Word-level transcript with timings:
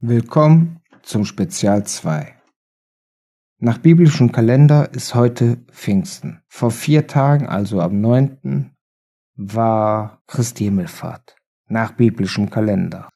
Willkommen 0.00 0.80
zum 1.02 1.24
Spezial 1.24 1.84
2. 1.84 2.32
Nach 3.58 3.78
biblischem 3.78 4.30
Kalender 4.30 4.94
ist 4.94 5.16
heute 5.16 5.56
Pfingsten. 5.72 6.40
Vor 6.46 6.70
vier 6.70 7.08
Tagen, 7.08 7.48
also 7.48 7.80
am 7.80 8.00
9., 8.00 8.76
war 9.34 10.22
Christi 10.28 10.66
Himmelfahrt. 10.66 11.34
Nach 11.66 11.90
biblischem 11.90 12.48
Kalender. 12.48 13.08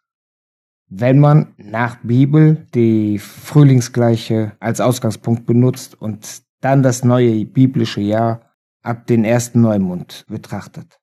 Wenn 0.88 1.20
man 1.20 1.54
nach 1.56 1.98
Bibel 2.02 2.66
die 2.74 3.20
Frühlingsgleiche 3.20 4.56
als 4.58 4.80
Ausgangspunkt 4.80 5.46
benutzt 5.46 5.94
und 5.94 6.42
dann 6.62 6.82
das 6.82 7.04
neue 7.04 7.46
biblische 7.46 8.00
Jahr 8.00 8.56
ab 8.82 9.06
den 9.06 9.24
ersten 9.24 9.60
Neumond 9.60 10.24
betrachtet. 10.26 10.98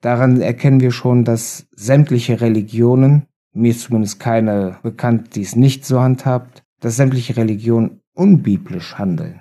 Daran 0.00 0.40
erkennen 0.40 0.78
wir 0.78 0.92
schon, 0.92 1.24
dass 1.24 1.66
sämtliche 1.72 2.40
Religionen 2.40 3.26
mir 3.54 3.70
ist 3.70 3.82
zumindest 3.82 4.20
keine 4.20 4.78
bekannt, 4.82 5.36
die 5.36 5.42
es 5.42 5.56
nicht 5.56 5.84
so 5.84 6.00
handhabt, 6.00 6.64
dass 6.80 6.96
sämtliche 6.96 7.36
Religionen 7.36 8.00
unbiblisch 8.12 8.96
handeln. 8.96 9.40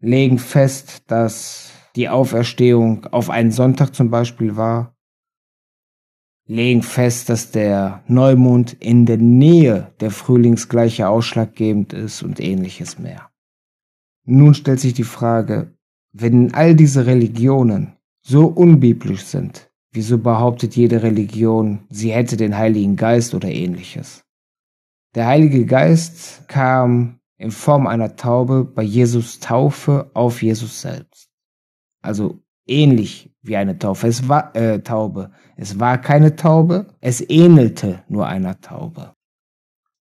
Legen 0.00 0.38
fest, 0.38 1.04
dass 1.06 1.70
die 1.94 2.08
Auferstehung 2.08 3.06
auf 3.06 3.30
einen 3.30 3.52
Sonntag 3.52 3.94
zum 3.94 4.10
Beispiel 4.10 4.56
war, 4.56 4.96
legen 6.46 6.82
fest, 6.82 7.28
dass 7.28 7.50
der 7.50 8.02
Neumond 8.08 8.72
in 8.74 9.06
der 9.06 9.18
Nähe 9.18 9.92
der 10.00 10.10
Frühlingsgleiche 10.10 11.08
ausschlaggebend 11.08 11.92
ist 11.92 12.22
und 12.22 12.40
ähnliches 12.40 12.98
mehr. 12.98 13.30
Nun 14.24 14.54
stellt 14.54 14.80
sich 14.80 14.94
die 14.94 15.04
Frage, 15.04 15.76
wenn 16.12 16.54
all 16.54 16.74
diese 16.74 17.06
Religionen 17.06 17.96
so 18.20 18.46
unbiblisch 18.46 19.24
sind, 19.24 19.71
Wieso 19.92 20.16
behauptet 20.18 20.74
jede 20.74 21.02
Religion, 21.02 21.80
sie 21.90 22.12
hätte 22.12 22.38
den 22.38 22.56
Heiligen 22.56 22.96
Geist 22.96 23.34
oder 23.34 23.48
ähnliches? 23.48 24.24
Der 25.14 25.26
Heilige 25.26 25.66
Geist 25.66 26.48
kam 26.48 27.20
in 27.36 27.50
Form 27.50 27.86
einer 27.86 28.16
Taube 28.16 28.64
bei 28.64 28.82
Jesus 28.82 29.38
Taufe 29.40 30.10
auf 30.14 30.42
Jesus 30.42 30.80
selbst. 30.80 31.28
Also 32.00 32.40
ähnlich 32.66 33.34
wie 33.42 33.56
eine 33.56 33.78
Taufe. 33.78 34.06
Es 34.06 34.28
war 34.28 34.56
äh, 34.56 34.80
Taube. 34.80 35.30
Es 35.56 35.78
war 35.78 35.98
keine 36.00 36.36
Taube, 36.36 36.86
es 37.00 37.20
ähnelte 37.28 38.02
nur 38.08 38.26
einer 38.26 38.60
Taube. 38.62 39.14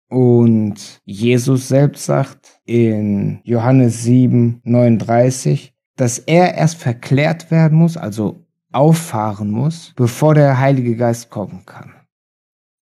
Und 0.07 1.01
Jesus 1.03 1.67
selbst 1.67 2.05
sagt 2.05 2.61
in 2.65 3.41
Johannes 3.43 4.03
7, 4.03 4.61
39, 4.63 5.73
dass 5.95 6.19
er 6.19 6.55
erst 6.55 6.77
verklärt 6.77 7.51
werden 7.51 7.77
muss, 7.77 7.97
also 7.97 8.45
auffahren 8.71 9.51
muss, 9.51 9.93
bevor 9.95 10.35
der 10.35 10.59
Heilige 10.59 10.95
Geist 10.95 11.29
kommen 11.29 11.65
kann. 11.65 11.93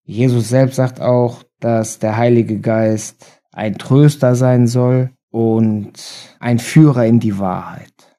Jesus 0.04 0.48
selbst 0.48 0.76
sagt 0.76 1.00
auch, 1.00 1.44
dass 1.60 1.98
der 1.98 2.16
Heilige 2.16 2.58
Geist 2.58 3.42
ein 3.52 3.78
Tröster 3.78 4.34
sein 4.34 4.66
soll 4.66 5.10
und 5.30 5.92
ein 6.40 6.58
Führer 6.58 7.06
in 7.06 7.20
die 7.20 7.38
Wahrheit. 7.38 8.18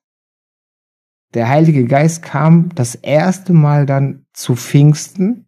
Der 1.34 1.48
Heilige 1.48 1.86
Geist 1.86 2.24
kam 2.24 2.70
das 2.76 2.96
erste 2.96 3.54
Mal 3.54 3.86
dann 3.86 4.26
zu 4.34 4.56
Pfingsten, 4.56 5.48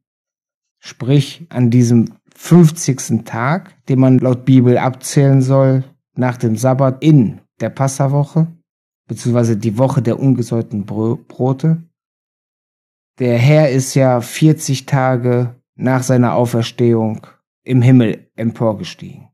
sprich 0.80 1.46
an 1.50 1.70
diesem 1.70 2.14
50. 2.36 3.26
Tag, 3.26 3.76
den 3.88 4.00
man 4.00 4.18
laut 4.20 4.46
Bibel 4.46 4.78
abzählen 4.78 5.42
soll, 5.42 5.84
nach 6.16 6.38
dem 6.38 6.56
Sabbat 6.56 7.04
in 7.04 7.42
der 7.60 7.70
Passawoche, 7.70 8.48
beziehungsweise 9.08 9.58
die 9.58 9.78
Woche 9.78 10.02
der 10.02 10.20
ungesäuerten 10.20 10.86
Brote. 10.86 11.84
Der 13.20 13.38
Herr 13.38 13.70
ist 13.70 13.94
ja 13.94 14.22
40 14.22 14.88
Tage 14.88 15.56
nach 15.76 16.02
seiner 16.02 16.34
Auferstehung 16.34 17.28
im 17.64 17.84
Himmel 17.84 18.28
emporgestiegen. 18.36 19.30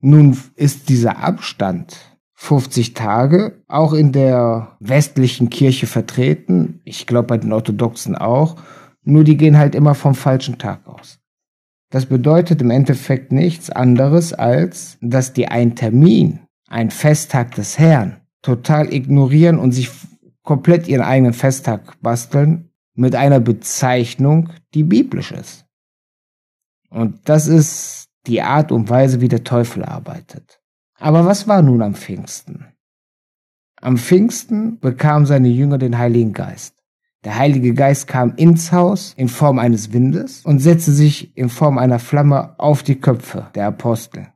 Nun 0.00 0.36
ist 0.56 0.88
dieser 0.88 1.18
Abstand 1.18 2.18
50 2.34 2.94
Tage 2.94 3.62
auch 3.68 3.92
in 3.92 4.12
der 4.12 4.76
westlichen 4.80 5.48
Kirche 5.48 5.86
vertreten. 5.86 6.80
Ich 6.84 7.06
glaube 7.06 7.28
bei 7.28 7.38
den 7.38 7.52
Orthodoxen 7.52 8.16
auch. 8.16 8.56
Nur 9.02 9.24
die 9.24 9.36
gehen 9.36 9.58
halt 9.58 9.74
immer 9.74 9.94
vom 9.94 10.14
falschen 10.14 10.58
Tag 10.58 10.86
aus. 10.86 11.20
Das 11.90 12.06
bedeutet 12.06 12.60
im 12.60 12.70
Endeffekt 12.70 13.32
nichts 13.32 13.70
anderes 13.70 14.32
als, 14.32 14.98
dass 15.00 15.32
die 15.32 15.48
einen 15.48 15.74
Termin, 15.74 16.40
einen 16.68 16.90
Festtag 16.90 17.54
des 17.54 17.78
Herrn, 17.78 18.20
total 18.42 18.92
ignorieren 18.92 19.58
und 19.58 19.72
sich 19.72 19.90
komplett 20.42 20.86
ihren 20.86 21.02
eigenen 21.02 21.32
Festtag 21.32 22.00
basteln 22.02 22.67
mit 22.98 23.14
einer 23.14 23.40
Bezeichnung, 23.40 24.50
die 24.74 24.82
biblisch 24.82 25.32
ist. 25.32 25.64
Und 26.90 27.28
das 27.28 27.46
ist 27.46 28.08
die 28.26 28.42
Art 28.42 28.72
und 28.72 28.90
Weise, 28.90 29.20
wie 29.20 29.28
der 29.28 29.44
Teufel 29.44 29.84
arbeitet. 29.84 30.60
Aber 30.98 31.24
was 31.24 31.46
war 31.46 31.62
nun 31.62 31.80
am 31.80 31.94
Pfingsten? 31.94 32.66
Am 33.80 33.96
Pfingsten 33.96 34.80
bekamen 34.80 35.26
seine 35.26 35.48
Jünger 35.48 35.78
den 35.78 35.96
Heiligen 35.96 36.32
Geist. 36.32 36.74
Der 37.24 37.36
Heilige 37.36 37.74
Geist 37.74 38.08
kam 38.08 38.34
ins 38.36 38.72
Haus 38.72 39.14
in 39.16 39.28
Form 39.28 39.58
eines 39.58 39.92
Windes 39.92 40.44
und 40.44 40.58
setzte 40.58 40.92
sich 40.92 41.36
in 41.36 41.48
Form 41.48 41.78
einer 41.78 41.98
Flamme 41.98 42.58
auf 42.58 42.82
die 42.82 43.00
Köpfe 43.00 43.48
der 43.54 43.66
Apostel. 43.68 44.28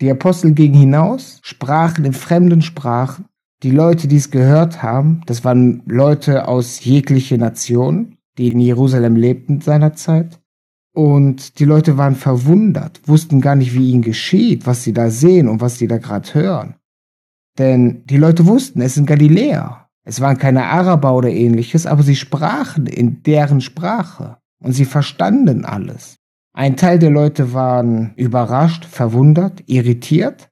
Die 0.00 0.10
Apostel 0.10 0.52
gingen 0.52 0.74
hinaus, 0.74 1.40
sprachen 1.42 2.04
in 2.04 2.12
fremden 2.12 2.62
Sprachen 2.62 3.27
die 3.62 3.70
Leute, 3.70 4.06
die 4.06 4.16
es 4.16 4.30
gehört 4.30 4.82
haben, 4.82 5.22
das 5.26 5.44
waren 5.44 5.82
Leute 5.86 6.46
aus 6.46 6.84
jegliche 6.84 7.38
Nation, 7.38 8.16
die 8.36 8.48
in 8.48 8.60
Jerusalem 8.60 9.16
lebten 9.16 9.60
seinerzeit. 9.60 10.40
Und 10.94 11.58
die 11.58 11.64
Leute 11.64 11.96
waren 11.96 12.14
verwundert, 12.14 13.00
wussten 13.06 13.40
gar 13.40 13.56
nicht, 13.56 13.74
wie 13.74 13.90
ihnen 13.90 14.02
geschieht, 14.02 14.66
was 14.66 14.84
sie 14.84 14.92
da 14.92 15.10
sehen 15.10 15.48
und 15.48 15.60
was 15.60 15.78
sie 15.78 15.88
da 15.88 15.98
gerade 15.98 16.34
hören. 16.34 16.74
Denn 17.58 18.04
die 18.06 18.16
Leute 18.16 18.46
wussten, 18.46 18.80
es 18.80 18.94
sind 18.94 19.06
Galiläer. 19.06 19.88
Es 20.04 20.20
waren 20.20 20.38
keine 20.38 20.64
Araber 20.64 21.14
oder 21.14 21.28
ähnliches, 21.28 21.86
aber 21.86 22.02
sie 22.02 22.16
sprachen 22.16 22.86
in 22.86 23.22
deren 23.24 23.60
Sprache 23.60 24.38
und 24.62 24.72
sie 24.72 24.84
verstanden 24.84 25.64
alles. 25.64 26.16
Ein 26.54 26.76
Teil 26.76 26.98
der 26.98 27.10
Leute 27.10 27.52
waren 27.52 28.14
überrascht, 28.16 28.84
verwundert, 28.84 29.62
irritiert 29.66 30.47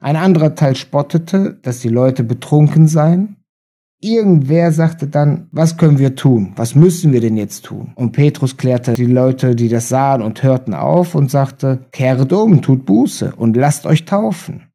ein 0.00 0.16
anderer 0.16 0.54
Teil 0.54 0.76
spottete, 0.76 1.58
dass 1.62 1.80
die 1.80 1.88
Leute 1.88 2.24
betrunken 2.24 2.88
seien. 2.88 3.36
Irgendwer 4.02 4.72
sagte 4.72 5.06
dann, 5.06 5.48
was 5.52 5.76
können 5.76 5.98
wir 5.98 6.16
tun? 6.16 6.54
Was 6.56 6.74
müssen 6.74 7.12
wir 7.12 7.20
denn 7.20 7.36
jetzt 7.36 7.66
tun? 7.66 7.92
Und 7.96 8.12
Petrus 8.12 8.56
klärte 8.56 8.94
die 8.94 9.04
Leute, 9.04 9.54
die 9.54 9.68
das 9.68 9.90
sahen 9.90 10.22
und 10.22 10.42
hörten 10.42 10.72
auf 10.72 11.14
und 11.14 11.30
sagte, 11.30 11.86
kehret 11.92 12.32
um, 12.32 12.62
tut 12.62 12.86
Buße 12.86 13.34
und 13.36 13.58
lasst 13.58 13.84
euch 13.84 14.06
taufen. 14.06 14.70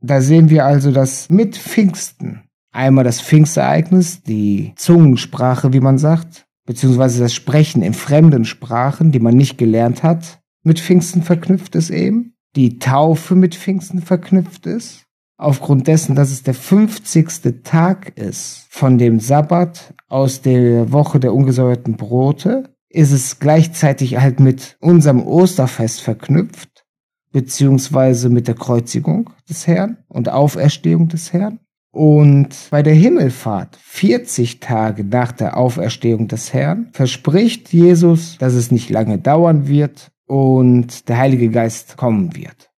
Da 0.00 0.20
sehen 0.20 0.50
wir 0.50 0.66
also, 0.66 0.90
dass 0.90 1.30
mit 1.30 1.56
Pfingsten 1.56 2.42
einmal 2.72 3.04
das 3.04 3.20
Pfingstereignis, 3.20 4.24
die 4.24 4.72
Zungensprache, 4.74 5.72
wie 5.72 5.80
man 5.80 5.98
sagt, 5.98 6.46
beziehungsweise 6.66 7.20
das 7.20 7.32
Sprechen 7.32 7.80
in 7.80 7.94
fremden 7.94 8.44
Sprachen, 8.44 9.12
die 9.12 9.20
man 9.20 9.36
nicht 9.36 9.56
gelernt 9.56 10.02
hat, 10.02 10.40
mit 10.64 10.80
Pfingsten 10.80 11.22
verknüpft 11.22 11.76
ist 11.76 11.90
eben 11.90 12.33
die 12.56 12.78
Taufe 12.78 13.34
mit 13.34 13.54
Pfingsten 13.54 14.00
verknüpft 14.00 14.66
ist. 14.66 15.04
Aufgrund 15.36 15.88
dessen, 15.88 16.14
dass 16.14 16.30
es 16.30 16.44
der 16.44 16.54
50. 16.54 17.62
Tag 17.64 18.16
ist 18.16 18.66
von 18.70 18.98
dem 18.98 19.18
Sabbat 19.18 19.94
aus 20.08 20.42
der 20.42 20.92
Woche 20.92 21.18
der 21.18 21.34
ungesäuerten 21.34 21.96
Brote, 21.96 22.74
ist 22.88 23.10
es 23.10 23.40
gleichzeitig 23.40 24.18
halt 24.18 24.38
mit 24.38 24.76
unserem 24.80 25.26
Osterfest 25.26 26.00
verknüpft, 26.00 26.84
beziehungsweise 27.32 28.28
mit 28.28 28.46
der 28.46 28.54
Kreuzigung 28.54 29.30
des 29.48 29.66
Herrn 29.66 29.98
und 30.06 30.28
Auferstehung 30.28 31.08
des 31.08 31.32
Herrn. 31.32 31.58
Und 31.90 32.68
bei 32.70 32.82
der 32.82 32.94
Himmelfahrt, 32.94 33.76
40 33.82 34.60
Tage 34.60 35.04
nach 35.04 35.32
der 35.32 35.56
Auferstehung 35.56 36.28
des 36.28 36.52
Herrn, 36.52 36.88
verspricht 36.92 37.72
Jesus, 37.72 38.38
dass 38.38 38.54
es 38.54 38.70
nicht 38.70 38.90
lange 38.90 39.18
dauern 39.18 39.66
wird 39.66 40.10
und 40.26 41.08
der 41.08 41.18
Heilige 41.18 41.50
Geist 41.50 41.96
kommen 41.96 42.34
wird. 42.34 42.70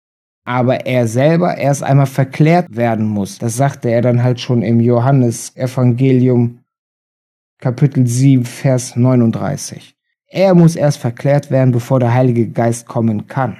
Aber 0.45 0.87
er 0.87 1.09
selber 1.09 1.57
erst 1.57 1.83
einmal 1.83 2.07
verklärt 2.07 2.77
werden 2.77 3.07
muss. 3.07 3.39
Das 3.39 3.57
sagte 3.57 3.91
er 3.91 4.03
dann 4.03 4.23
halt 4.23 4.41
schon 4.41 4.63
im 4.63 4.81
Johannes 4.81 5.57
Evangelium 5.57 6.61
Kapitel 7.59 8.07
7, 8.07 8.45
Vers 8.45 8.97
39. 8.97 9.97
Er 10.29 10.55
muss 10.55 10.77
erst 10.77 10.99
verklärt 10.99 11.51
werden, 11.51 11.73
bevor 11.73 12.01
der 12.01 12.13
Heilige 12.13 12.49
Geist 12.49 12.87
kommen 12.87 13.27
kann. 13.27 13.57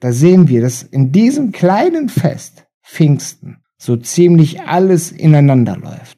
Da 0.00 0.12
sehen 0.12 0.48
wir, 0.48 0.60
dass 0.60 0.82
in 0.82 1.12
diesem 1.12 1.52
kleinen 1.52 2.08
Fest, 2.08 2.66
Pfingsten, 2.82 3.58
so 3.78 3.96
ziemlich 3.96 4.62
alles 4.62 5.12
ineinander 5.12 5.76
läuft. 5.76 6.15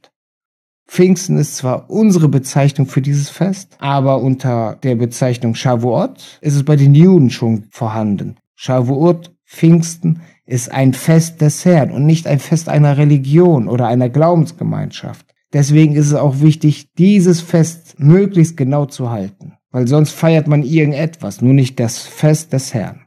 Pfingsten 0.89 1.37
ist 1.37 1.57
zwar 1.57 1.91
unsere 1.91 2.29
Bezeichnung 2.29 2.87
für 2.87 3.03
dieses 3.03 3.29
Fest, 3.29 3.77
aber 3.79 4.23
unter 4.23 4.79
der 4.83 4.97
Bezeichnung 4.97 5.55
Shavuot 5.55 6.39
ist 6.41 6.57
es 6.57 6.65
bei 6.65 6.77
den 6.77 6.95
Juden 6.95 7.31
schon 7.31 7.67
vorhanden. 7.71 8.37
Shavuot, 8.57 9.37
Pfingsten, 9.45 10.23
ist 10.47 10.73
ein 10.73 10.95
Fest 10.95 11.43
des 11.43 11.67
Herrn 11.67 11.91
und 11.91 12.07
nicht 12.07 12.27
ein 12.27 12.39
Fest 12.39 12.71
einer 12.71 12.97
Religion 12.97 13.69
oder 13.69 13.87
einer 13.87 14.09
Glaubensgemeinschaft. 14.09 15.27
Deswegen 15.53 15.95
ist 15.95 16.07
es 16.07 16.15
auch 16.15 16.41
wichtig, 16.41 16.89
dieses 16.95 17.43
Fest 17.43 17.97
möglichst 17.99 18.57
genau 18.57 18.87
zu 18.87 19.11
halten. 19.11 19.53
weil 19.71 19.87
sonst 19.87 20.13
feiert 20.13 20.49
man 20.49 20.63
irgendetwas, 20.63 21.43
nur 21.43 21.53
nicht 21.53 21.79
das 21.79 21.99
Fest 21.99 22.55
des 22.55 22.73
Herrn. 22.73 23.03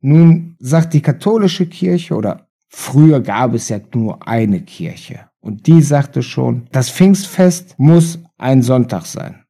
Nun 0.00 0.56
sagt 0.58 0.94
die 0.94 1.02
katholische 1.02 1.66
Kirche 1.66 2.14
oder 2.14 2.48
früher 2.68 3.20
gab 3.20 3.52
es 3.52 3.68
ja 3.68 3.78
nur 3.92 4.26
eine 4.26 4.62
Kirche 4.62 5.28
und 5.44 5.66
die 5.66 5.82
sagte 5.82 6.22
schon, 6.22 6.68
das 6.72 6.88
Pfingstfest 6.88 7.78
muss 7.78 8.18
ein 8.38 8.62
Sonntag 8.62 9.04
sein. 9.04 9.44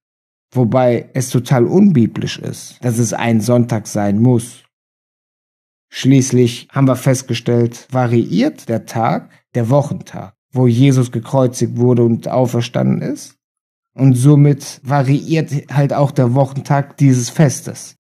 Wobei 0.52 1.08
es 1.14 1.31
total 1.31 1.67
unbiblisch 1.67 2.38
ist, 2.38 2.85
dass 2.85 2.99
es 2.99 3.12
ein 3.12 3.41
Sonntag 3.41 3.87
sein 3.87 4.20
muss. 4.20 4.64
Schließlich 5.91 6.67
haben 6.73 6.88
wir 6.88 6.96
festgestellt, 6.96 7.87
variiert 7.93 8.69
der 8.69 8.87
Tag, 8.87 9.31
der 9.55 9.70
Wochentag, 9.70 10.35
wo 10.52 10.67
Jesus 10.67 11.12
gekreuzigt 11.12 11.76
wurde 11.76 12.02
und 12.02 12.26
auferstanden 12.26 13.00
ist. 13.00 13.37
Und 13.94 14.14
somit 14.14 14.81
variiert 14.82 15.52
halt 15.73 15.93
auch 15.93 16.11
der 16.11 16.35
Wochentag 16.35 16.97
dieses 16.97 17.31
Festes. 17.31 17.94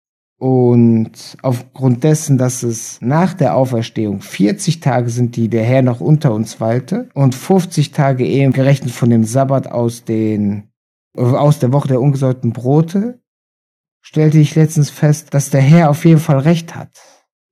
Und 0.44 1.38
aufgrund 1.40 2.04
dessen, 2.04 2.36
dass 2.36 2.62
es 2.62 2.98
nach 3.00 3.32
der 3.32 3.56
Auferstehung 3.56 4.20
40 4.20 4.80
Tage 4.80 5.08
sind, 5.08 5.36
die 5.36 5.48
der 5.48 5.64
Herr 5.64 5.80
noch 5.80 6.02
unter 6.02 6.34
uns 6.34 6.60
walte 6.60 7.08
und 7.14 7.34
50 7.34 7.92
Tage 7.92 8.26
eben 8.26 8.52
gerechnet 8.52 8.90
von 8.90 9.08
dem 9.08 9.24
Sabbat 9.24 9.72
aus 9.72 10.04
den, 10.04 10.68
aus 11.16 11.60
der 11.60 11.72
Woche 11.72 11.88
der 11.88 12.02
ungesäuerten 12.02 12.52
Brote, 12.52 13.22
stellte 14.02 14.38
ich 14.38 14.54
letztens 14.54 14.90
fest, 14.90 15.32
dass 15.32 15.48
der 15.48 15.62
Herr 15.62 15.88
auf 15.88 16.04
jeden 16.04 16.20
Fall 16.20 16.40
recht 16.40 16.74
hat 16.74 16.90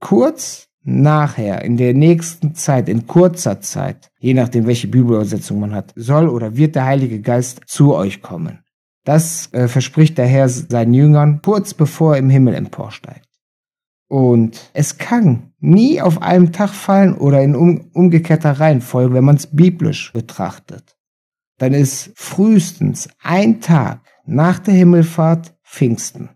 kurz 0.03 0.69
nachher, 0.85 1.65
in 1.65 1.79
der 1.79 1.95
nächsten 1.95 2.55
Zeit, 2.55 2.91
in 2.91 3.07
kurzer 3.07 3.63
Zeit, 3.63 4.11
je 4.19 4.35
nachdem, 4.35 4.67
welche 4.67 4.89
Bibelübersetzung 4.89 5.61
man 5.61 5.73
hat, 5.75 5.95
soll 5.97 6.29
oder 6.29 6.57
wird 6.57 6.75
der 6.75 6.85
Heilige 6.85 7.21
Geist 7.21 7.63
zu 7.67 7.95
euch 7.95 8.21
kommen. 8.21 8.59
Das 9.05 9.53
äh, 9.53 9.69
verspricht 9.69 10.19
der 10.19 10.27
Herr 10.27 10.49
seinen 10.49 10.95
Jüngern 10.95 11.41
kurz 11.43 11.75
bevor 11.75 12.15
er 12.15 12.19
im 12.21 12.31
Himmel 12.31 12.55
emporsteigt. 12.55 13.29
Und 14.09 14.71
es 14.75 14.99
kann 14.99 15.53
nie 15.59 16.01
auf 16.01 16.21
einem 16.21 16.53
Tag 16.53 16.71
fallen 16.71 17.15
oder 17.15 17.43
in 17.43 17.57
um, 17.57 17.91
umgekehrter 17.95 18.61
Reihenfolge, 18.61 19.15
wenn 19.15 19.25
man 19.25 19.37
es 19.37 19.47
biblisch 19.47 20.13
betrachtet. 20.13 20.97
Dann 21.59 21.73
ist 21.73 22.13
frühestens 22.15 23.09
ein 23.23 23.61
Tag 23.61 24.01
nach 24.27 24.59
der 24.59 24.75
Himmelfahrt 24.75 25.55
Pfingsten. 25.65 26.31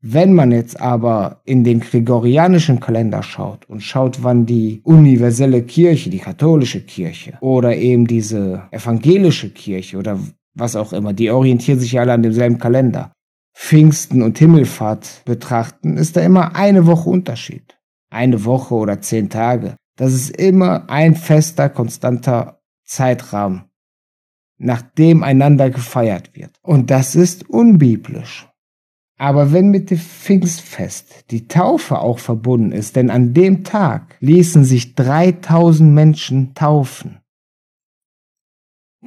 Wenn 0.00 0.32
man 0.32 0.52
jetzt 0.52 0.80
aber 0.80 1.42
in 1.44 1.64
den 1.64 1.80
gregorianischen 1.80 2.78
Kalender 2.78 3.24
schaut 3.24 3.68
und 3.68 3.82
schaut, 3.82 4.22
wann 4.22 4.46
die 4.46 4.80
universelle 4.84 5.64
Kirche, 5.64 6.08
die 6.10 6.20
katholische 6.20 6.82
Kirche 6.82 7.36
oder 7.40 7.76
eben 7.76 8.06
diese 8.06 8.68
evangelische 8.70 9.50
Kirche 9.50 9.98
oder 9.98 10.20
was 10.58 10.76
auch 10.76 10.92
immer, 10.92 11.12
die 11.12 11.30
orientieren 11.30 11.80
sich 11.80 11.92
ja 11.92 12.02
alle 12.02 12.12
an 12.12 12.22
demselben 12.22 12.58
Kalender, 12.58 13.12
Pfingsten 13.54 14.22
und 14.22 14.38
Himmelfahrt 14.38 15.22
betrachten, 15.24 15.96
ist 15.96 16.16
da 16.16 16.20
immer 16.20 16.54
eine 16.54 16.86
Woche 16.86 17.10
Unterschied. 17.10 17.76
Eine 18.10 18.44
Woche 18.44 18.74
oder 18.74 19.00
zehn 19.00 19.28
Tage. 19.28 19.76
Das 19.96 20.12
ist 20.14 20.30
immer 20.30 20.88
ein 20.88 21.16
fester, 21.16 21.68
konstanter 21.68 22.60
Zeitrahmen, 22.84 23.64
nachdem 24.58 25.22
einander 25.22 25.70
gefeiert 25.70 26.34
wird. 26.34 26.52
Und 26.62 26.90
das 26.90 27.14
ist 27.14 27.50
unbiblisch. 27.50 28.48
Aber 29.18 29.52
wenn 29.52 29.70
mit 29.70 29.90
dem 29.90 29.98
Pfingstfest 29.98 31.30
die 31.32 31.48
Taufe 31.48 31.98
auch 31.98 32.20
verbunden 32.20 32.70
ist, 32.70 32.94
denn 32.94 33.10
an 33.10 33.34
dem 33.34 33.64
Tag 33.64 34.16
ließen 34.20 34.64
sich 34.64 34.94
3000 34.94 35.92
Menschen 35.92 36.54
taufen. 36.54 37.18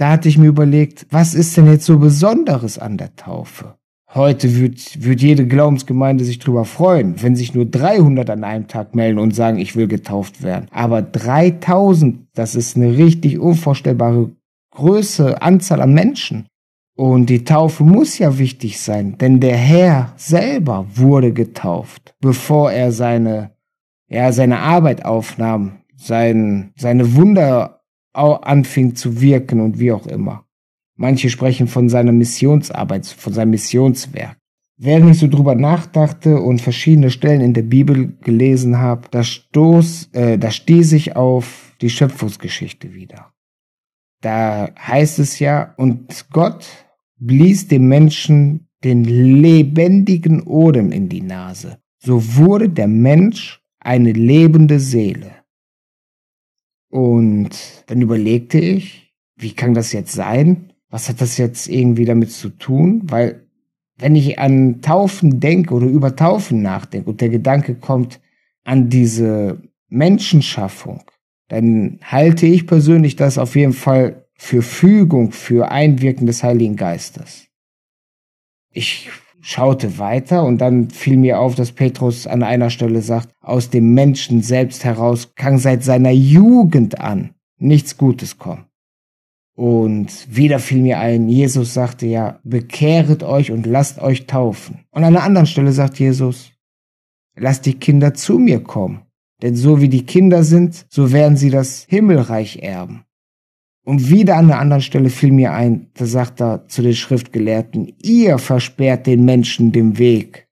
Da 0.02 0.10
hatte 0.10 0.30
ich 0.30 0.40
mir 0.40 0.48
überlegt, 0.48 1.06
was 1.12 1.36
ist 1.36 1.56
denn 1.56 1.68
jetzt 1.68 1.86
so 1.86 2.00
Besonderes 2.00 2.80
an 2.80 2.98
der 2.98 3.16
Taufe? 3.16 3.76
Heute 4.16 4.58
wird, 4.60 5.06
wird 5.06 5.22
jede 5.22 5.46
Glaubensgemeinde 5.46 6.26
sich 6.26 6.40
drüber 6.40 6.66
freuen, 6.66 7.22
wenn 7.22 7.36
sich 7.36 7.54
nur 7.54 7.66
300 7.66 8.32
an 8.32 8.44
einem 8.44 8.68
Tag 8.68 8.96
melden 8.96 9.20
und 9.20 9.36
sagen, 9.36 9.60
ich 9.60 9.76
will 9.76 9.88
getauft 9.88 10.42
werden. 10.42 10.66
Aber 10.72 11.04
3000, 11.04 12.26
das 12.34 12.56
ist 12.56 12.78
eine 12.78 12.98
richtig 12.98 13.38
unvorstellbare 13.38 14.32
Größe, 14.72 15.40
Anzahl 15.40 15.82
an 15.82 15.94
Menschen. 15.94 16.48
Und 16.98 17.28
die 17.28 17.44
Taufe 17.44 17.84
muss 17.84 18.18
ja 18.18 18.40
wichtig 18.40 18.82
sein, 18.82 19.20
denn 19.20 19.40
der 19.40 19.56
Herr 19.56 20.14
selber 20.16 20.88
wurde 20.96 21.32
getauft, 21.32 22.16
bevor 22.20 22.72
er 22.72 22.92
seine, 22.92 23.52
ja, 24.10 24.32
seine 24.32 24.62
Arbeit 24.62 25.06
aufnahm, 25.06 25.84
sein, 25.96 26.74
seine 26.76 27.14
Wunder 27.14 27.81
anfing 28.14 28.96
zu 28.96 29.22
wirken 29.22 29.60
und 29.60 29.80
wie 29.80 29.92
auch 29.92 30.08
immer. 30.08 30.46
Manche 30.96 31.30
sprechen 31.30 31.68
von 31.68 31.90
seiner 31.90 32.12
Missionsarbeit, 32.12 33.06
von 33.06 33.34
seinem 33.34 33.52
Missionswerk. 33.52 34.38
Während 34.78 35.12
ich 35.12 35.20
so 35.20 35.28
drüber 35.28 35.56
nachdachte 35.56 36.42
und 36.42 36.60
verschiedene 36.60 37.12
Stellen 37.12 37.42
in 37.42 37.54
der 37.54 37.62
Bibel 37.62 38.18
gelesen 38.22 38.80
habe, 38.80 39.08
da 39.12 39.24
stoß, 39.24 40.10
äh, 40.14 40.38
da 40.38 40.50
stieß 40.50 40.94
ich 40.94 41.16
auf 41.16 41.76
die 41.82 41.90
Schöpfungsgeschichte 41.90 42.94
wieder. 42.94 43.32
Da 44.22 44.70
heißt 44.80 45.20
es 45.20 45.40
ja, 45.40 45.74
und 45.78 46.26
Gott 46.32 46.68
blies 47.20 47.68
dem 47.68 47.88
Menschen 47.88 48.68
den 48.84 49.04
lebendigen 49.04 50.44
Odem 50.44 50.92
in 50.92 51.10
die 51.10 51.22
Nase. 51.22 51.78
So 52.00 52.36
wurde 52.36 52.70
der 52.70 52.88
Mensch 52.88 53.62
eine 53.80 54.12
lebende 54.12 54.80
Seele. 54.80 55.41
Und 56.92 57.50
dann 57.88 58.02
überlegte 58.02 58.60
ich, 58.60 59.14
wie 59.38 59.54
kann 59.54 59.74
das 59.74 59.94
jetzt 59.94 60.12
sein? 60.12 60.74
Was 60.90 61.08
hat 61.08 61.22
das 61.22 61.38
jetzt 61.38 61.70
irgendwie 61.70 62.04
damit 62.04 62.32
zu 62.32 62.50
tun? 62.50 63.04
Weil 63.06 63.48
wenn 63.98 64.16
ich 64.16 64.40
an 64.40 64.82
Taufen 64.82 65.40
denke 65.40 65.74
oder 65.74 65.88
über 65.88 66.16
Taufen 66.16 66.62
nachdenke 66.62 67.10
und 67.10 67.22
der 67.22 67.30
Gedanke 67.30 67.76
kommt 67.76 68.20
an 68.66 68.90
diese 68.90 69.62
Menschenschaffung, 69.88 71.04
dann 71.48 72.00
halte 72.04 72.46
ich 72.46 72.68
persönlich 72.68 73.16
das 73.16 73.38
auf 73.38 73.56
jeden 73.56 73.74
Fall 73.74 74.26
für 74.34 74.62
Fügung, 74.62 75.32
für 75.32 75.72
Einwirken 75.72 76.28
des 76.28 76.44
Heiligen 76.44 76.76
Geistes. 76.76 77.48
Ich 78.74 79.10
schaute 79.42 79.98
weiter 79.98 80.44
und 80.44 80.60
dann 80.60 80.90
fiel 80.90 81.18
mir 81.18 81.40
auf, 81.40 81.56
dass 81.56 81.72
Petrus 81.72 82.28
an 82.28 82.44
einer 82.44 82.70
Stelle 82.70 83.02
sagt, 83.02 83.30
aus 83.42 83.70
dem 83.70 83.94
Menschen 83.94 84.42
selbst 84.42 84.84
heraus 84.86 85.34
kann 85.36 85.58
seit 85.58 85.84
seiner 85.84 86.12
Jugend 86.12 87.00
an 87.00 87.32
nichts 87.58 87.98
Gutes 87.98 88.38
kommen. 88.38 88.66
Und 89.56 90.28
wieder 90.34 90.60
fiel 90.60 90.82
mir 90.82 91.00
ein, 91.00 91.28
Jesus 91.28 91.74
sagte 91.74 92.08
ja, 92.08 92.40
bekehret 92.44 93.24
euch 93.24 93.52
und 93.52 93.66
lasst 93.66 94.00
euch 94.00 94.26
taufen. 94.26 94.80
Und 94.92 95.04
an 95.04 95.16
einer 95.16 95.24
anderen 95.24 95.48
Stelle 95.48 95.72
sagt 95.72 96.00
Jesus, 96.00 96.52
lasst 97.36 97.66
die 97.66 97.76
Kinder 97.76 98.14
zu 98.14 98.40
mir 98.40 98.64
kommen. 98.64 99.02
Denn 99.42 99.56
so 99.56 99.82
wie 99.82 99.90
die 99.90 100.06
Kinder 100.06 100.44
sind, 100.44 100.86
so 100.90 101.12
werden 101.12 101.36
sie 101.36 101.50
das 101.50 101.86
Himmelreich 101.90 102.60
erben. 102.62 103.04
Und 103.84 104.10
wieder 104.10 104.38
an 104.38 104.46
einer 104.46 104.60
anderen 104.60 104.82
Stelle 104.82 105.10
fiel 105.10 105.32
mir 105.32 105.54
ein, 105.54 105.90
da 105.96 106.06
sagt 106.06 106.40
er 106.42 106.68
zu 106.68 106.82
den 106.82 106.94
Schriftgelehrten, 106.94 107.94
ihr 108.02 108.38
versperrt 108.38 109.08
den 109.08 109.26
Menschen 109.26 109.72
den 109.72 109.98
Weg. 109.98 110.48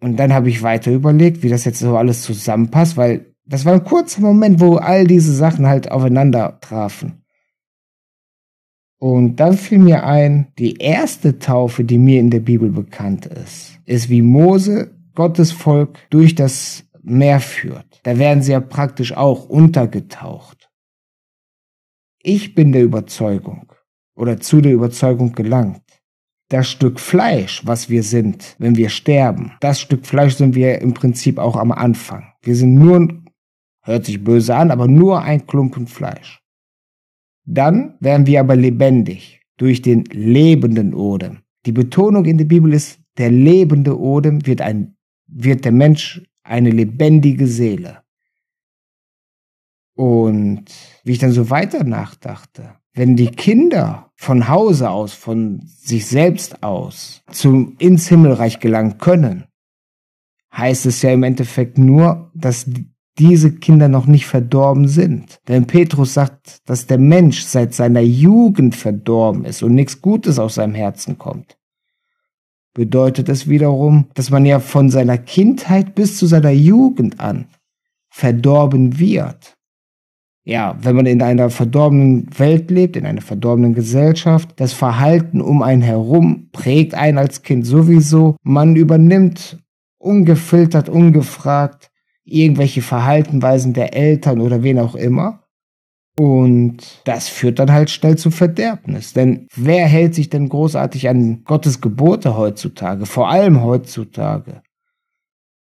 Und 0.00 0.18
dann 0.18 0.34
habe 0.34 0.50
ich 0.50 0.62
weiter 0.62 0.92
überlegt, 0.92 1.42
wie 1.42 1.48
das 1.48 1.64
jetzt 1.64 1.78
so 1.78 1.96
alles 1.96 2.22
zusammenpasst, 2.22 2.98
weil 2.98 3.34
das 3.46 3.64
war 3.64 3.72
ein 3.72 3.84
kurzer 3.84 4.20
Moment, 4.20 4.60
wo 4.60 4.76
all 4.76 5.06
diese 5.06 5.32
Sachen 5.32 5.66
halt 5.66 5.90
aufeinander 5.90 6.58
trafen. 6.60 7.24
Und 8.98 9.36
dann 9.36 9.56
fiel 9.56 9.78
mir 9.78 10.04
ein, 10.04 10.48
die 10.58 10.76
erste 10.76 11.38
Taufe, 11.38 11.84
die 11.84 11.98
mir 11.98 12.20
in 12.20 12.30
der 12.30 12.40
Bibel 12.40 12.70
bekannt 12.70 13.26
ist, 13.26 13.78
ist 13.84 14.08
wie 14.08 14.22
Mose 14.22 14.92
Gottes 15.14 15.52
Volk 15.52 15.98
durch 16.10 16.34
das 16.34 16.84
Meer 17.02 17.40
führt. 17.40 18.00
Da 18.02 18.18
werden 18.18 18.42
sie 18.42 18.52
ja 18.52 18.60
praktisch 18.60 19.14
auch 19.14 19.46
untergetaucht. 19.46 20.63
Ich 22.26 22.54
bin 22.54 22.72
der 22.72 22.82
Überzeugung 22.82 23.70
oder 24.16 24.40
zu 24.40 24.62
der 24.62 24.72
Überzeugung 24.72 25.32
gelangt. 25.32 25.82
Das 26.48 26.70
Stück 26.70 26.98
Fleisch, 26.98 27.66
was 27.66 27.90
wir 27.90 28.02
sind, 28.02 28.56
wenn 28.58 28.76
wir 28.76 28.88
sterben, 28.88 29.52
das 29.60 29.78
Stück 29.78 30.06
Fleisch 30.06 30.36
sind 30.36 30.54
wir 30.54 30.80
im 30.80 30.94
Prinzip 30.94 31.36
auch 31.38 31.54
am 31.54 31.70
Anfang. 31.70 32.32
Wir 32.40 32.56
sind 32.56 32.76
nur, 32.76 33.22
hört 33.82 34.06
sich 34.06 34.24
böse 34.24 34.56
an, 34.56 34.70
aber 34.70 34.88
nur 34.88 35.20
ein 35.20 35.46
Klumpen 35.46 35.86
Fleisch. 35.86 36.40
Dann 37.44 37.96
werden 38.00 38.26
wir 38.26 38.40
aber 38.40 38.56
lebendig 38.56 39.42
durch 39.58 39.82
den 39.82 40.04
lebenden 40.04 40.94
Odem. 40.94 41.40
Die 41.66 41.72
Betonung 41.72 42.24
in 42.24 42.38
der 42.38 42.46
Bibel 42.46 42.72
ist, 42.72 43.00
der 43.18 43.30
lebende 43.30 44.00
Odem 44.00 44.46
wird 44.46 44.62
ein, 44.62 44.96
wird 45.26 45.66
der 45.66 45.72
Mensch 45.72 46.22
eine 46.42 46.70
lebendige 46.70 47.46
Seele. 47.46 48.03
Und 49.94 50.64
wie 51.04 51.12
ich 51.12 51.18
dann 51.18 51.32
so 51.32 51.50
weiter 51.50 51.84
nachdachte, 51.84 52.74
wenn 52.92 53.16
die 53.16 53.30
Kinder 53.30 54.10
von 54.16 54.48
Hause 54.48 54.90
aus, 54.90 55.12
von 55.12 55.62
sich 55.64 56.06
selbst 56.06 56.62
aus 56.62 57.22
zum 57.30 57.76
ins 57.78 58.08
Himmelreich 58.08 58.60
gelangen 58.60 58.98
können, 58.98 59.44
heißt 60.52 60.86
es 60.86 61.02
ja 61.02 61.10
im 61.10 61.22
Endeffekt 61.22 61.78
nur, 61.78 62.30
dass 62.34 62.66
diese 63.18 63.54
Kinder 63.54 63.88
noch 63.88 64.06
nicht 64.06 64.26
verdorben 64.26 64.88
sind. 64.88 65.38
Denn 65.46 65.66
Petrus 65.66 66.14
sagt, 66.14 66.68
dass 66.68 66.86
der 66.86 66.98
Mensch 66.98 67.42
seit 67.42 67.74
seiner 67.74 68.00
Jugend 68.00 68.74
verdorben 68.74 69.44
ist 69.44 69.62
und 69.62 69.74
nichts 69.74 70.00
Gutes 70.00 70.38
aus 70.38 70.56
seinem 70.56 70.74
Herzen 70.74 71.18
kommt. 71.18 71.56
bedeutet 72.74 73.28
es 73.28 73.48
wiederum, 73.48 74.08
dass 74.14 74.30
man 74.30 74.44
ja 74.44 74.58
von 74.58 74.90
seiner 74.90 75.16
Kindheit 75.16 75.94
bis 75.94 76.16
zu 76.18 76.26
seiner 76.26 76.50
Jugend 76.50 77.20
an 77.20 77.46
verdorben 78.10 78.98
wird. 78.98 79.56
Ja, 80.46 80.76
wenn 80.82 80.94
man 80.94 81.06
in 81.06 81.22
einer 81.22 81.48
verdorbenen 81.48 82.28
Welt 82.38 82.70
lebt, 82.70 82.96
in 82.96 83.06
einer 83.06 83.22
verdorbenen 83.22 83.74
Gesellschaft, 83.74 84.52
das 84.56 84.74
Verhalten 84.74 85.40
um 85.40 85.62
einen 85.62 85.80
herum 85.80 86.50
prägt 86.52 86.94
einen 86.94 87.16
als 87.16 87.42
Kind 87.42 87.66
sowieso. 87.66 88.36
Man 88.42 88.76
übernimmt 88.76 89.58
ungefiltert, 89.98 90.90
ungefragt 90.90 91.90
irgendwelche 92.24 92.82
Verhaltenweisen 92.82 93.72
der 93.72 93.94
Eltern 93.94 94.40
oder 94.40 94.62
wen 94.62 94.78
auch 94.78 94.94
immer. 94.94 95.40
Und 96.16 97.00
das 97.04 97.28
führt 97.28 97.58
dann 97.58 97.72
halt 97.72 97.90
schnell 97.90 98.16
zu 98.16 98.30
Verderbnis. 98.30 99.14
Denn 99.14 99.48
wer 99.56 99.86
hält 99.86 100.14
sich 100.14 100.30
denn 100.30 100.48
großartig 100.48 101.08
an 101.08 101.42
Gottes 101.44 101.80
Gebote 101.80 102.36
heutzutage? 102.36 103.06
Vor 103.06 103.30
allem 103.30 103.62
heutzutage. 103.62 104.62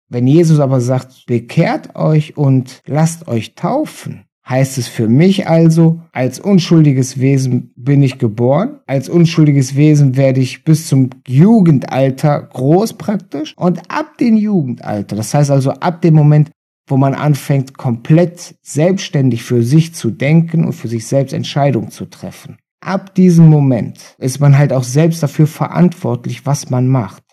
Wenn 0.09 0.27
Jesus 0.27 0.59
aber 0.59 0.79
sagt, 0.79 1.25
bekehrt 1.25 1.95
euch 1.95 2.37
und 2.37 2.81
lasst 2.85 3.27
euch 3.27 3.55
taufen, 3.55 4.25
heißt 4.47 4.77
es 4.77 4.87
für 4.87 5.07
mich 5.07 5.47
also, 5.47 6.01
als 6.11 6.39
unschuldiges 6.39 7.19
Wesen 7.19 7.71
bin 7.75 8.03
ich 8.03 8.19
geboren, 8.19 8.79
als 8.87 9.09
unschuldiges 9.09 9.75
Wesen 9.75 10.17
werde 10.17 10.41
ich 10.41 10.63
bis 10.63 10.87
zum 10.87 11.09
Jugendalter 11.27 12.41
groß 12.41 12.93
praktisch 12.93 13.53
und 13.57 13.79
ab 13.89 14.17
dem 14.17 14.35
Jugendalter, 14.35 15.15
das 15.15 15.33
heißt 15.33 15.51
also 15.51 15.71
ab 15.71 16.01
dem 16.01 16.13
Moment, 16.13 16.51
wo 16.87 16.97
man 16.97 17.13
anfängt, 17.13 17.77
komplett 17.77 18.55
selbstständig 18.61 19.43
für 19.43 19.63
sich 19.63 19.95
zu 19.95 20.11
denken 20.11 20.65
und 20.65 20.73
für 20.73 20.89
sich 20.89 21.07
selbst 21.07 21.33
Entscheidungen 21.33 21.91
zu 21.91 22.05
treffen. 22.05 22.57
Ab 22.81 23.15
diesem 23.15 23.47
Moment 23.47 24.15
ist 24.17 24.41
man 24.41 24.57
halt 24.57 24.73
auch 24.73 24.83
selbst 24.83 25.23
dafür 25.23 25.47
verantwortlich, 25.47 26.45
was 26.45 26.69
man 26.69 26.89
macht. 26.89 27.23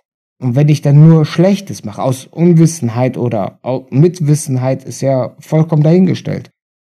Und 0.41 0.55
wenn 0.55 0.69
ich 0.69 0.81
dann 0.81 1.09
nur 1.09 1.27
Schlechtes 1.27 1.85
mache, 1.85 2.01
aus 2.01 2.27
Unwissenheit 2.27 3.19
oder 3.19 3.59
Mitwissenheit, 3.91 4.85
ist 4.85 5.01
ja 5.01 5.35
vollkommen 5.41 5.83
dahingestellt, 5.83 6.51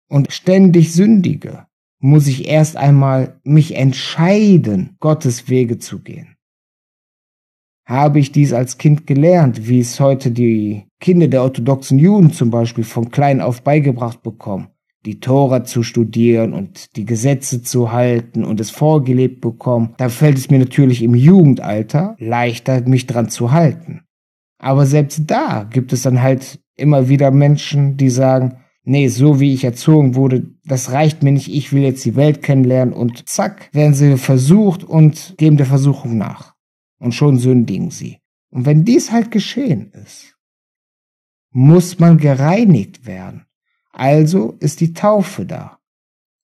und 0.09 0.33
ständig 0.33 0.93
sündige, 0.93 1.67
muss 1.99 2.27
ich 2.27 2.49
erst 2.49 2.77
einmal 2.77 3.41
mich 3.45 3.75
entscheiden, 3.75 4.97
Gottes 5.01 5.49
Wege 5.49 5.79
zu 5.79 6.01
gehen 6.01 6.37
habe 7.87 8.19
ich 8.19 8.33
dies 8.33 8.53
als 8.53 8.79
Kind 8.79 9.07
gelernt, 9.07 9.69
wie 9.69 9.79
es 9.79 10.01
heute 10.01 10.33
die 10.33 10.87
Kinder 11.01 11.29
der 11.29 11.43
orthodoxen 11.43 11.99
Juden 11.99 12.33
zum 12.33 12.51
Beispiel 12.51 12.85
von 12.85 13.11
klein 13.11 13.41
auf 13.41 13.63
beigebracht 13.63 14.23
bekommen, 14.23 14.69
die 15.05 15.21
Tora 15.21 15.65
zu 15.65 15.85
studieren 15.85 16.53
und 16.53 16.97
die 16.97 17.05
Gesetze 17.05 17.63
zu 17.63 17.93
halten 17.93 18.45
und 18.45 18.61
es 18.61 18.71
vorgelebt 18.71 19.41
bekommen, 19.41 19.95
da 19.99 20.09
fällt 20.09 20.37
es 20.37 20.51
mir 20.51 20.59
natürlich 20.59 21.03
im 21.03 21.15
Jugendalter 21.15 22.17
leichter, 22.19 22.83
mich 22.89 23.07
dran 23.07 23.29
zu 23.29 23.53
halten. 23.53 24.03
Aber 24.59 24.85
selbst 24.85 25.23
da 25.27 25.63
gibt 25.63 25.93
es 25.93 26.03
dann 26.03 26.23
halt 26.23 26.59
immer 26.77 27.09
wieder 27.09 27.31
Menschen, 27.31 27.97
die 27.97 28.11
sagen, 28.11 28.59
nee, 28.87 29.09
so 29.09 29.41
wie 29.41 29.53
ich 29.53 29.65
erzogen 29.65 30.15
wurde, 30.15 30.47
das 30.65 30.93
reicht 30.93 31.23
mir 31.23 31.33
nicht, 31.33 31.53
ich 31.53 31.73
will 31.73 31.83
jetzt 31.83 32.05
die 32.05 32.17
Welt 32.17 32.43
kennenlernen 32.43 32.95
und 32.95 33.29
zack, 33.29 33.69
werden 33.73 33.95
sie 33.95 34.17
versucht 34.17 34.85
und 34.85 35.35
geben 35.37 35.57
der 35.57 35.67
Versuchung 35.67 36.17
nach 36.17 36.55
und 36.99 37.13
schon 37.13 37.39
sündigen 37.39 37.91
sie. 37.91 38.21
Und 38.49 38.65
wenn 38.65 38.85
dies 38.85 39.11
halt 39.11 39.31
geschehen 39.31 39.91
ist, 39.91 40.37
muss 41.51 41.99
man 41.99 42.17
gereinigt 42.17 43.07
werden. 43.07 43.47
Also 43.93 44.55
ist 44.61 44.81
die 44.81 44.93
Taufe 44.93 45.47
da. 45.47 45.79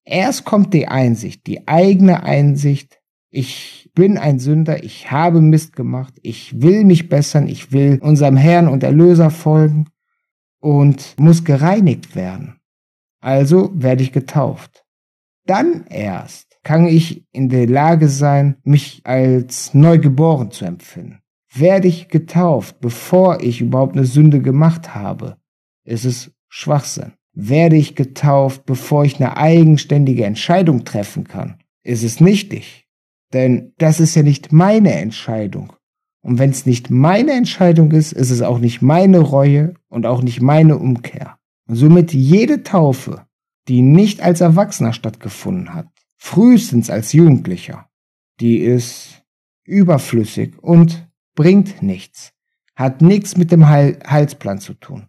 Erst 0.04 0.44
kommt 0.44 0.74
die 0.74 0.88
Einsicht, 0.88 1.46
die 1.46 1.68
eigene 1.68 2.24
Einsicht, 2.24 3.00
ich 3.30 3.90
bin 3.94 4.18
ein 4.18 4.40
Sünder, 4.40 4.82
ich 4.82 5.10
habe 5.10 5.40
Mist 5.40 5.76
gemacht, 5.76 6.14
ich 6.22 6.60
will 6.60 6.84
mich 6.84 7.08
bessern, 7.08 7.46
ich 7.46 7.72
will 7.72 7.98
unserem 8.02 8.36
Herrn 8.36 8.68
und 8.68 8.82
Erlöser 8.82 9.30
folgen 9.30 9.86
und 10.62 11.18
muss 11.18 11.44
gereinigt 11.44 12.16
werden. 12.16 12.60
Also 13.20 13.70
werde 13.74 14.02
ich 14.02 14.12
getauft. 14.12 14.84
Dann 15.44 15.84
erst 15.88 16.58
kann 16.62 16.86
ich 16.86 17.26
in 17.32 17.48
der 17.48 17.66
Lage 17.66 18.08
sein, 18.08 18.56
mich 18.62 19.02
als 19.04 19.74
neugeboren 19.74 20.52
zu 20.52 20.64
empfinden. 20.64 21.18
Werde 21.52 21.88
ich 21.88 22.08
getauft, 22.08 22.80
bevor 22.80 23.42
ich 23.42 23.60
überhaupt 23.60 23.96
eine 23.96 24.06
Sünde 24.06 24.40
gemacht 24.40 24.94
habe, 24.94 25.36
ist 25.84 26.04
es 26.04 26.30
Schwachsinn. 26.48 27.12
Werde 27.34 27.76
ich 27.76 27.96
getauft, 27.96 28.64
bevor 28.64 29.04
ich 29.04 29.16
eine 29.16 29.36
eigenständige 29.36 30.24
Entscheidung 30.24 30.84
treffen 30.84 31.24
kann, 31.24 31.58
ist 31.82 32.04
es 32.04 32.20
nichtig. 32.20 32.86
Denn 33.32 33.72
das 33.78 34.00
ist 34.00 34.14
ja 34.14 34.22
nicht 34.22 34.52
meine 34.52 34.92
Entscheidung. 34.92 35.72
Und 36.22 36.38
wenn 36.38 36.50
es 36.50 36.66
nicht 36.66 36.88
meine 36.88 37.32
Entscheidung 37.32 37.90
ist, 37.90 38.12
ist 38.12 38.30
es 38.30 38.42
auch 38.42 38.58
nicht 38.58 38.80
meine 38.80 39.18
Reue 39.18 39.74
und 39.88 40.06
auch 40.06 40.22
nicht 40.22 40.40
meine 40.40 40.78
Umkehr. 40.78 41.36
Und 41.68 41.74
somit 41.76 42.12
jede 42.12 42.62
Taufe, 42.62 43.26
die 43.68 43.82
nicht 43.82 44.22
als 44.22 44.40
Erwachsener 44.40 44.92
stattgefunden 44.92 45.74
hat, 45.74 45.88
frühestens 46.16 46.90
als 46.90 47.12
Jugendlicher, 47.12 47.88
die 48.40 48.58
ist 48.58 49.24
überflüssig 49.64 50.58
und 50.58 51.08
bringt 51.34 51.82
nichts, 51.82 52.32
hat 52.74 53.02
nichts 53.02 53.36
mit 53.36 53.50
dem 53.50 53.68
Heil 53.68 53.98
Heilsplan 54.06 54.58
zu 54.58 54.74
tun, 54.74 55.08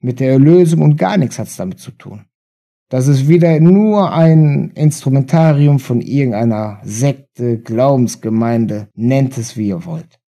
mit 0.00 0.20
der 0.20 0.32
Erlösung 0.32 0.82
und 0.82 0.96
gar 0.96 1.16
nichts 1.16 1.38
hat 1.38 1.48
es 1.48 1.56
damit 1.56 1.78
zu 1.78 1.92
tun. 1.92 2.26
Das 2.90 3.08
ist 3.08 3.26
wieder 3.26 3.58
nur 3.58 4.12
ein 4.12 4.70
Instrumentarium 4.74 5.78
von 5.78 6.02
irgendeiner 6.02 6.80
Sekte, 6.82 7.58
Glaubensgemeinde, 7.58 8.88
nennt 8.94 9.38
es 9.38 9.56
wie 9.56 9.68
ihr 9.68 9.86
wollt. 9.86 10.21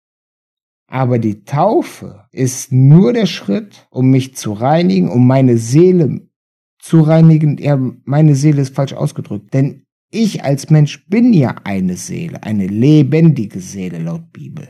Aber 0.94 1.18
die 1.18 1.42
Taufe 1.42 2.26
ist 2.30 2.70
nur 2.70 3.12
der 3.12 3.26
Schritt, 3.26 3.88
um 3.90 4.10
mich 4.10 4.36
zu 4.36 4.52
reinigen, 4.52 5.08
um 5.08 5.26
meine 5.26 5.58
Seele 5.58 6.28
zu 6.78 7.00
reinigen. 7.00 7.58
Ja, 7.58 7.76
meine 8.04 8.36
Seele 8.36 8.62
ist 8.62 8.76
falsch 8.76 8.92
ausgedrückt, 8.92 9.52
denn 9.54 9.86
ich 10.12 10.44
als 10.44 10.70
Mensch 10.70 11.04
bin 11.08 11.32
ja 11.32 11.56
eine 11.64 11.96
Seele, 11.96 12.44
eine 12.44 12.68
lebendige 12.68 13.58
Seele 13.58 13.98
laut 13.98 14.32
Bibel. 14.32 14.68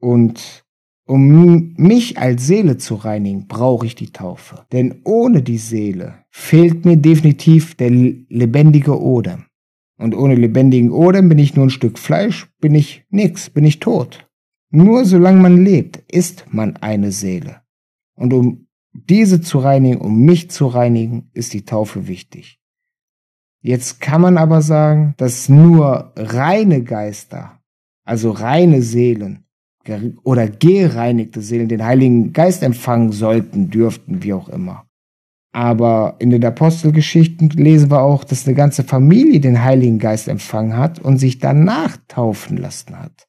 Und 0.00 0.64
um 1.04 1.74
mich 1.76 2.16
als 2.16 2.46
Seele 2.46 2.78
zu 2.78 2.94
reinigen, 2.94 3.48
brauche 3.48 3.86
ich 3.86 3.96
die 3.96 4.12
Taufe. 4.12 4.66
Denn 4.70 5.00
ohne 5.02 5.42
die 5.42 5.58
Seele 5.58 6.14
fehlt 6.30 6.84
mir 6.84 6.96
definitiv 6.96 7.74
der 7.74 7.90
lebendige 7.90 9.02
Odem. 9.02 9.46
Und 9.98 10.14
ohne 10.14 10.36
lebendigen 10.36 10.92
Odem 10.92 11.28
bin 11.28 11.38
ich 11.38 11.56
nur 11.56 11.66
ein 11.66 11.70
Stück 11.70 11.98
Fleisch, 11.98 12.46
bin 12.60 12.76
ich 12.76 13.04
nix, 13.10 13.50
bin 13.50 13.64
ich 13.64 13.80
tot. 13.80 14.25
Nur 14.76 15.06
solange 15.06 15.40
man 15.40 15.64
lebt, 15.64 16.02
ist 16.12 16.52
man 16.52 16.76
eine 16.76 17.10
Seele. 17.10 17.62
Und 18.14 18.34
um 18.34 18.66
diese 18.92 19.40
zu 19.40 19.58
reinigen, 19.58 20.02
um 20.02 20.26
mich 20.26 20.50
zu 20.50 20.66
reinigen, 20.66 21.30
ist 21.32 21.54
die 21.54 21.64
Taufe 21.64 22.08
wichtig. 22.08 22.60
Jetzt 23.62 24.02
kann 24.02 24.20
man 24.20 24.36
aber 24.36 24.60
sagen, 24.60 25.14
dass 25.16 25.48
nur 25.48 26.12
reine 26.14 26.82
Geister, 26.82 27.58
also 28.04 28.32
reine 28.32 28.82
Seelen 28.82 29.46
oder 30.24 30.46
gereinigte 30.46 31.40
Seelen 31.40 31.68
den 31.68 31.82
Heiligen 31.82 32.34
Geist 32.34 32.62
empfangen 32.62 33.12
sollten, 33.12 33.70
dürften, 33.70 34.22
wie 34.22 34.34
auch 34.34 34.50
immer. 34.50 34.84
Aber 35.52 36.16
in 36.18 36.28
den 36.28 36.44
Apostelgeschichten 36.44 37.48
lesen 37.48 37.90
wir 37.90 38.02
auch, 38.02 38.24
dass 38.24 38.46
eine 38.46 38.54
ganze 38.54 38.84
Familie 38.84 39.40
den 39.40 39.64
Heiligen 39.64 39.98
Geist 39.98 40.28
empfangen 40.28 40.76
hat 40.76 40.98
und 40.98 41.16
sich 41.16 41.38
danach 41.38 41.96
taufen 42.08 42.58
lassen 42.58 42.98
hat. 42.98 43.26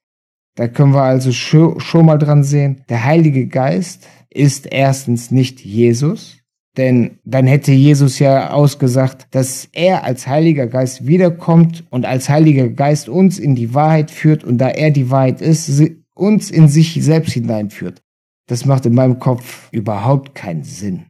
Da 0.58 0.68
können 0.68 0.96
wir 0.96 1.04
also 1.04 1.32
schon 1.32 2.06
mal 2.06 2.18
dran 2.18 2.44
sehen, 2.44 2.82
der 2.90 3.06
Heilige 3.06 3.46
Geist 3.46 4.08
ist 4.32 4.66
erstens 4.66 5.30
nicht 5.30 5.64
Jesus, 5.64 6.40
denn 6.78 7.20
dann 7.26 7.46
hätte 7.46 7.72
Jesus 7.72 8.18
ja 8.18 8.50
ausgesagt, 8.50 9.28
dass 9.32 9.70
er 9.72 10.04
als 10.04 10.26
Heiliger 10.26 10.66
Geist 10.66 11.06
wiederkommt 11.06 11.86
und 11.92 12.08
als 12.08 12.28
Heiliger 12.28 12.70
Geist 12.70 13.08
uns 13.08 13.38
in 13.38 13.54
die 13.54 13.76
Wahrheit 13.76 14.10
führt 14.10 14.44
und 14.44 14.58
da 14.58 14.70
er 14.70 14.90
die 14.90 15.12
Wahrheit 15.12 15.42
ist, 15.42 15.70
uns 16.16 16.50
in 16.50 16.68
sich 16.68 17.04
selbst 17.04 17.34
hineinführt. 17.34 18.02
Das 18.48 18.66
macht 18.66 18.88
in 18.88 18.96
meinem 18.96 19.20
Kopf 19.20 19.70
überhaupt 19.72 20.34
keinen 20.34 20.64
Sinn. 20.64 21.06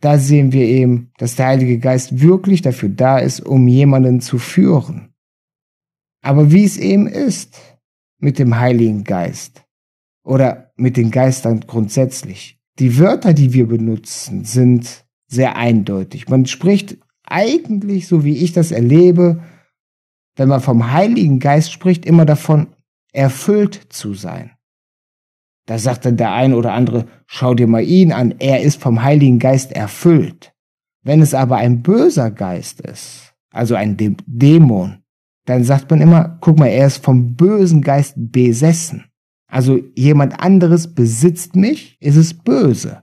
Da 0.00 0.16
sehen 0.16 0.52
wir 0.52 0.64
eben, 0.64 1.10
dass 1.18 1.36
der 1.36 1.48
Heilige 1.48 1.78
Geist 1.78 2.22
wirklich 2.22 2.62
dafür 2.62 2.88
da 2.88 3.18
ist, 3.18 3.40
um 3.40 3.68
jemanden 3.68 4.22
zu 4.22 4.38
führen. 4.38 5.10
Aber 6.22 6.52
wie 6.52 6.64
es 6.64 6.78
eben 6.78 7.06
ist 7.06 7.77
mit 8.18 8.38
dem 8.38 8.58
Heiligen 8.58 9.04
Geist 9.04 9.64
oder 10.24 10.72
mit 10.76 10.96
den 10.96 11.10
Geistern 11.10 11.60
grundsätzlich, 11.66 12.58
die 12.78 12.98
Wörter, 12.98 13.32
die 13.32 13.52
wir 13.52 13.66
benutzen, 13.66 14.44
sind 14.44 15.04
sehr 15.26 15.56
eindeutig. 15.56 16.28
Man 16.28 16.46
spricht 16.46 16.98
eigentlich, 17.24 18.06
so 18.06 18.24
wie 18.24 18.36
ich 18.36 18.52
das 18.52 18.70
erlebe, 18.70 19.42
wenn 20.36 20.48
man 20.48 20.60
vom 20.60 20.92
Heiligen 20.92 21.40
Geist 21.40 21.72
spricht, 21.72 22.06
immer 22.06 22.24
davon, 22.24 22.68
erfüllt 23.12 23.86
zu 23.88 24.14
sein. 24.14 24.52
Da 25.66 25.78
sagt 25.78 26.06
dann 26.06 26.16
der 26.16 26.32
eine 26.32 26.56
oder 26.56 26.72
andere, 26.72 27.06
schau 27.26 27.54
dir 27.54 27.66
mal 27.66 27.82
ihn 27.82 28.12
an, 28.12 28.34
er 28.38 28.62
ist 28.62 28.80
vom 28.80 29.02
Heiligen 29.02 29.38
Geist 29.38 29.72
erfüllt. 29.72 30.54
Wenn 31.02 31.20
es 31.20 31.34
aber 31.34 31.56
ein 31.56 31.82
böser 31.82 32.30
Geist 32.30 32.80
ist, 32.80 33.34
also 33.50 33.74
ein 33.74 33.96
Dämon, 34.26 35.02
dann 35.48 35.64
sagt 35.64 35.90
man 35.90 36.02
immer, 36.02 36.36
guck 36.42 36.58
mal, 36.58 36.66
er 36.66 36.86
ist 36.86 37.02
vom 37.02 37.34
bösen 37.34 37.80
Geist 37.80 38.14
besessen. 38.16 39.06
Also 39.50 39.80
jemand 39.96 40.40
anderes 40.40 40.94
besitzt 40.94 41.56
mich, 41.56 41.96
ist 42.00 42.16
es 42.16 42.34
böse. 42.34 43.02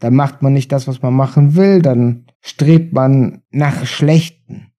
Dann 0.00 0.14
macht 0.14 0.40
man 0.40 0.54
nicht 0.54 0.72
das, 0.72 0.88
was 0.88 1.02
man 1.02 1.12
machen 1.12 1.54
will, 1.54 1.82
dann 1.82 2.24
strebt 2.40 2.94
man 2.94 3.42
nach 3.50 3.84
Schlechten. 3.84 4.72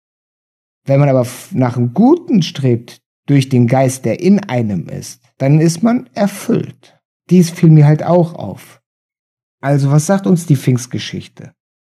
Wenn 0.84 1.00
man 1.00 1.10
aber 1.10 1.28
nach 1.52 1.76
dem 1.76 1.94
Guten 1.94 2.42
strebt, 2.42 3.04
durch 3.28 3.50
den 3.50 3.68
Geist, 3.68 4.04
der 4.04 4.20
in 4.20 4.40
einem 4.40 4.88
ist, 4.90 5.22
dann 5.38 5.60
ist 5.60 5.84
man 5.84 6.10
erfüllt. 6.14 7.00
Dies 7.30 7.52
fiel 7.52 7.70
mir 7.70 7.86
halt 7.86 8.04
auch 8.04 8.34
auf. 8.34 8.82
Also 9.62 9.92
was 9.92 10.08
sagt 10.08 10.26
uns 10.26 10.48
die 10.48 10.58
Pfingstgeschichte? 10.58 11.54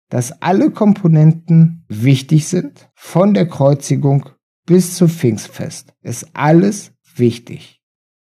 Dass 0.10 0.42
alle 0.42 0.70
Komponenten 0.70 1.86
wichtig 1.88 2.48
sind, 2.48 2.92
von 2.94 3.34
der 3.34 3.48
Kreuzigung 3.48 4.30
bis 4.66 4.96
zum 4.96 5.10
Pfingstfest 5.10 5.94
ist 6.02 6.30
alles 6.34 6.92
wichtig. 7.16 7.82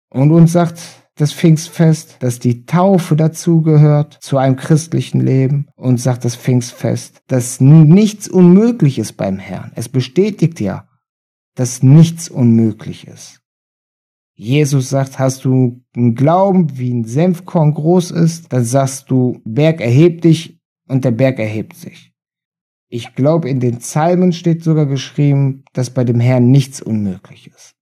Und 0.10 0.32
uns 0.32 0.52
sagt 0.52 1.06
das 1.16 1.32
Pfingstfest, 1.34 2.18
dass 2.20 2.40
die 2.40 2.66
Taufe 2.66 3.16
dazugehört 3.16 4.18
zu 4.22 4.38
einem 4.38 4.58
christlichen 4.58 5.22
Leben 5.22 5.68
und 5.76 6.00
sagt 6.00 6.26
das 6.26 6.36
Pfingstfest, 6.36 7.22
dass 7.28 7.62
nichts 7.62 8.28
unmöglich 8.28 9.00
ist 9.00 9.14
beim 9.14 9.40
Herrn. 9.40 9.72
Es 9.76 9.88
bestätigt 9.88 10.60
ja, 10.60 10.90
dass 11.56 11.84
nichts 11.84 12.28
unmöglich 12.28 13.08
ist. 13.08 13.42
Jesus 14.38 14.90
sagt, 14.90 15.18
hast 15.18 15.46
du 15.46 15.82
einen 15.96 16.16
Glauben, 16.16 16.78
wie 16.78 16.94
ein 16.94 17.06
Senfkorn 17.06 17.74
groß 17.74 18.12
ist, 18.12 18.52
dann 18.52 18.66
sagst 18.66 19.10
du, 19.10 19.40
Berg 19.46 19.80
erhebt 19.80 20.26
dich 20.26 20.60
und 20.90 21.06
der 21.06 21.12
Berg 21.12 21.40
erhebt 21.40 21.78
sich. 21.78 22.14
Ich 22.96 23.14
glaube, 23.14 23.50
in 23.50 23.60
den 23.60 23.80
Psalmen 23.80 24.32
steht 24.32 24.64
sogar 24.64 24.86
geschrieben, 24.86 25.66
dass 25.74 25.90
bei 25.90 26.06
dem 26.06 26.22
Herrn 26.22 26.50
nichts 26.50 26.82
unmöglich 26.82 27.52
ist. 27.54 27.76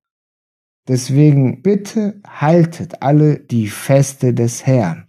Deswegen 0.88 1.62
bitte 1.62 2.20
haltet 2.28 3.04
alle 3.04 3.40
die 3.40 3.68
Feste 3.68 4.34
des 4.34 4.66
Herrn, 4.66 5.06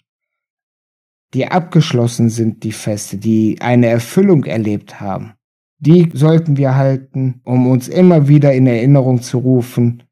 die 1.32 1.46
abgeschlossen 1.46 2.28
sind, 2.28 2.64
die 2.64 2.72
Feste, 2.72 3.16
die 3.16 3.62
eine 3.62 3.86
Erfüllung 3.86 4.44
erlebt 4.44 5.00
haben. 5.00 5.36
Die 5.78 6.10
sollten 6.12 6.58
wir 6.58 6.76
halten, 6.76 7.40
um 7.42 7.66
uns 7.66 7.88
immer 7.88 8.28
wieder 8.28 8.52
in 8.52 8.66
Erinnerung 8.66 9.22
zu 9.22 9.38
rufen, 9.38 10.02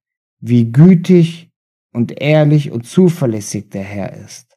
wie 0.40 0.72
gütig 0.72 1.50
und 1.92 2.18
ehrlich 2.18 2.70
und 2.70 2.86
zuverlässig 2.86 3.68
der 3.68 3.84
Herr 3.84 4.14
ist. 4.14 4.56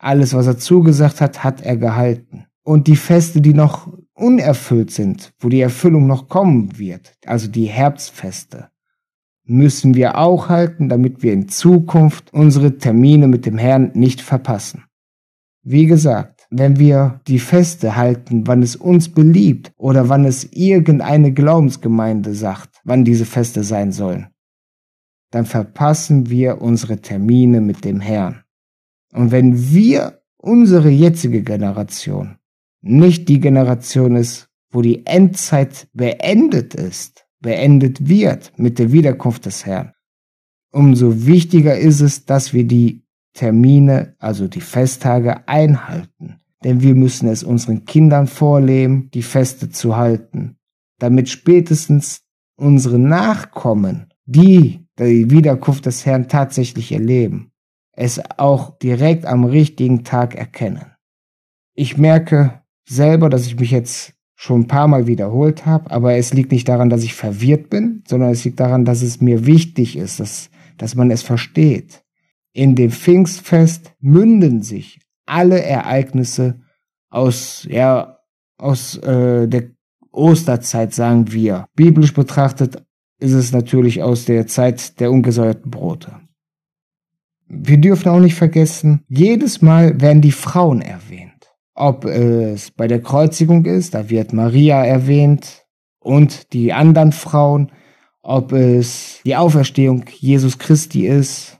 Alles, 0.00 0.34
was 0.34 0.48
er 0.48 0.58
zugesagt 0.58 1.20
hat, 1.20 1.44
hat 1.44 1.60
er 1.60 1.76
gehalten. 1.76 2.48
Und 2.64 2.88
die 2.88 2.96
Feste, 2.96 3.40
die 3.40 3.54
noch 3.54 3.92
unerfüllt 4.14 4.90
sind, 4.90 5.32
wo 5.38 5.48
die 5.48 5.60
Erfüllung 5.60 6.06
noch 6.06 6.28
kommen 6.28 6.78
wird, 6.78 7.14
also 7.26 7.48
die 7.48 7.66
Herbstfeste, 7.66 8.70
müssen 9.44 9.94
wir 9.94 10.18
auch 10.18 10.48
halten, 10.48 10.88
damit 10.88 11.22
wir 11.22 11.32
in 11.32 11.48
Zukunft 11.48 12.32
unsere 12.32 12.78
Termine 12.78 13.28
mit 13.28 13.44
dem 13.44 13.58
Herrn 13.58 13.90
nicht 13.94 14.22
verpassen. 14.22 14.84
Wie 15.62 15.86
gesagt, 15.86 16.46
wenn 16.50 16.78
wir 16.78 17.20
die 17.26 17.38
Feste 17.38 17.96
halten, 17.96 18.46
wann 18.46 18.62
es 18.62 18.76
uns 18.76 19.10
beliebt 19.10 19.72
oder 19.76 20.08
wann 20.08 20.24
es 20.24 20.44
irgendeine 20.52 21.32
Glaubensgemeinde 21.32 22.34
sagt, 22.34 22.80
wann 22.84 23.04
diese 23.04 23.26
Feste 23.26 23.64
sein 23.64 23.92
sollen, 23.92 24.28
dann 25.30 25.46
verpassen 25.46 26.30
wir 26.30 26.62
unsere 26.62 26.98
Termine 26.98 27.60
mit 27.60 27.84
dem 27.84 28.00
Herrn. 28.00 28.44
Und 29.12 29.32
wenn 29.32 29.70
wir, 29.72 30.22
unsere 30.36 30.90
jetzige 30.90 31.42
Generation, 31.42 32.36
nicht 32.84 33.28
die 33.28 33.40
Generation 33.40 34.14
ist, 34.14 34.48
wo 34.70 34.82
die 34.82 35.06
Endzeit 35.06 35.88
beendet 35.92 36.74
ist, 36.74 37.26
beendet 37.40 38.08
wird 38.08 38.52
mit 38.56 38.78
der 38.78 38.92
Wiederkunft 38.92 39.46
des 39.46 39.64
Herrn, 39.64 39.92
umso 40.70 41.26
wichtiger 41.26 41.76
ist 41.78 42.00
es, 42.00 42.24
dass 42.24 42.52
wir 42.52 42.64
die 42.64 43.04
Termine, 43.34 44.14
also 44.18 44.48
die 44.48 44.60
Festtage 44.60 45.48
einhalten. 45.48 46.40
Denn 46.62 46.82
wir 46.82 46.94
müssen 46.94 47.28
es 47.28 47.42
unseren 47.42 47.84
Kindern 47.84 48.26
vorleben, 48.26 49.10
die 49.12 49.22
Feste 49.22 49.70
zu 49.70 49.96
halten, 49.96 50.56
damit 50.98 51.28
spätestens 51.28 52.22
unsere 52.56 52.98
Nachkommen, 52.98 54.08
die 54.24 54.86
die 54.98 55.30
Wiederkunft 55.30 55.86
des 55.86 56.06
Herrn 56.06 56.28
tatsächlich 56.28 56.92
erleben, 56.92 57.52
es 57.92 58.20
auch 58.38 58.78
direkt 58.78 59.26
am 59.26 59.44
richtigen 59.44 60.04
Tag 60.04 60.34
erkennen. 60.34 60.92
Ich 61.74 61.98
merke 61.98 62.63
selber, 62.84 63.30
dass 63.30 63.46
ich 63.46 63.58
mich 63.58 63.70
jetzt 63.70 64.14
schon 64.36 64.62
ein 64.62 64.68
paar 64.68 64.88
Mal 64.88 65.06
wiederholt 65.06 65.64
habe, 65.64 65.90
aber 65.90 66.14
es 66.16 66.34
liegt 66.34 66.52
nicht 66.52 66.68
daran, 66.68 66.90
dass 66.90 67.04
ich 67.04 67.14
verwirrt 67.14 67.70
bin, 67.70 68.02
sondern 68.06 68.30
es 68.30 68.44
liegt 68.44 68.60
daran, 68.60 68.84
dass 68.84 69.02
es 69.02 69.20
mir 69.20 69.46
wichtig 69.46 69.96
ist, 69.96 70.20
dass, 70.20 70.50
dass 70.76 70.94
man 70.94 71.10
es 71.10 71.22
versteht. 71.22 72.02
In 72.52 72.74
dem 72.74 72.90
Pfingstfest 72.90 73.92
münden 74.00 74.62
sich 74.62 75.00
alle 75.26 75.62
Ereignisse 75.62 76.60
aus, 77.10 77.66
ja, 77.70 78.18
aus 78.58 78.96
äh, 78.98 79.48
der 79.48 79.70
Osterzeit, 80.12 80.94
sagen 80.94 81.32
wir. 81.32 81.66
Biblisch 81.74 82.14
betrachtet 82.14 82.84
ist 83.18 83.32
es 83.32 83.52
natürlich 83.52 84.02
aus 84.02 84.24
der 84.26 84.46
Zeit 84.46 85.00
der 85.00 85.10
ungesäuerten 85.10 85.70
Brote. 85.70 86.20
Wir 87.48 87.78
dürfen 87.78 88.08
auch 88.08 88.20
nicht 88.20 88.34
vergessen, 88.34 89.04
jedes 89.08 89.62
Mal 89.62 90.00
werden 90.00 90.22
die 90.22 90.32
Frauen 90.32 90.82
erwähnt. 90.82 91.33
Ob 91.74 92.04
es 92.04 92.70
bei 92.70 92.86
der 92.86 93.02
Kreuzigung 93.02 93.64
ist, 93.64 93.94
da 93.94 94.08
wird 94.08 94.32
Maria 94.32 94.84
erwähnt 94.84 95.66
und 95.98 96.52
die 96.52 96.72
anderen 96.72 97.12
Frauen, 97.12 97.72
ob 98.22 98.52
es 98.52 99.20
die 99.24 99.36
Auferstehung 99.36 100.04
Jesus 100.18 100.58
Christi 100.58 101.06
ist, 101.06 101.58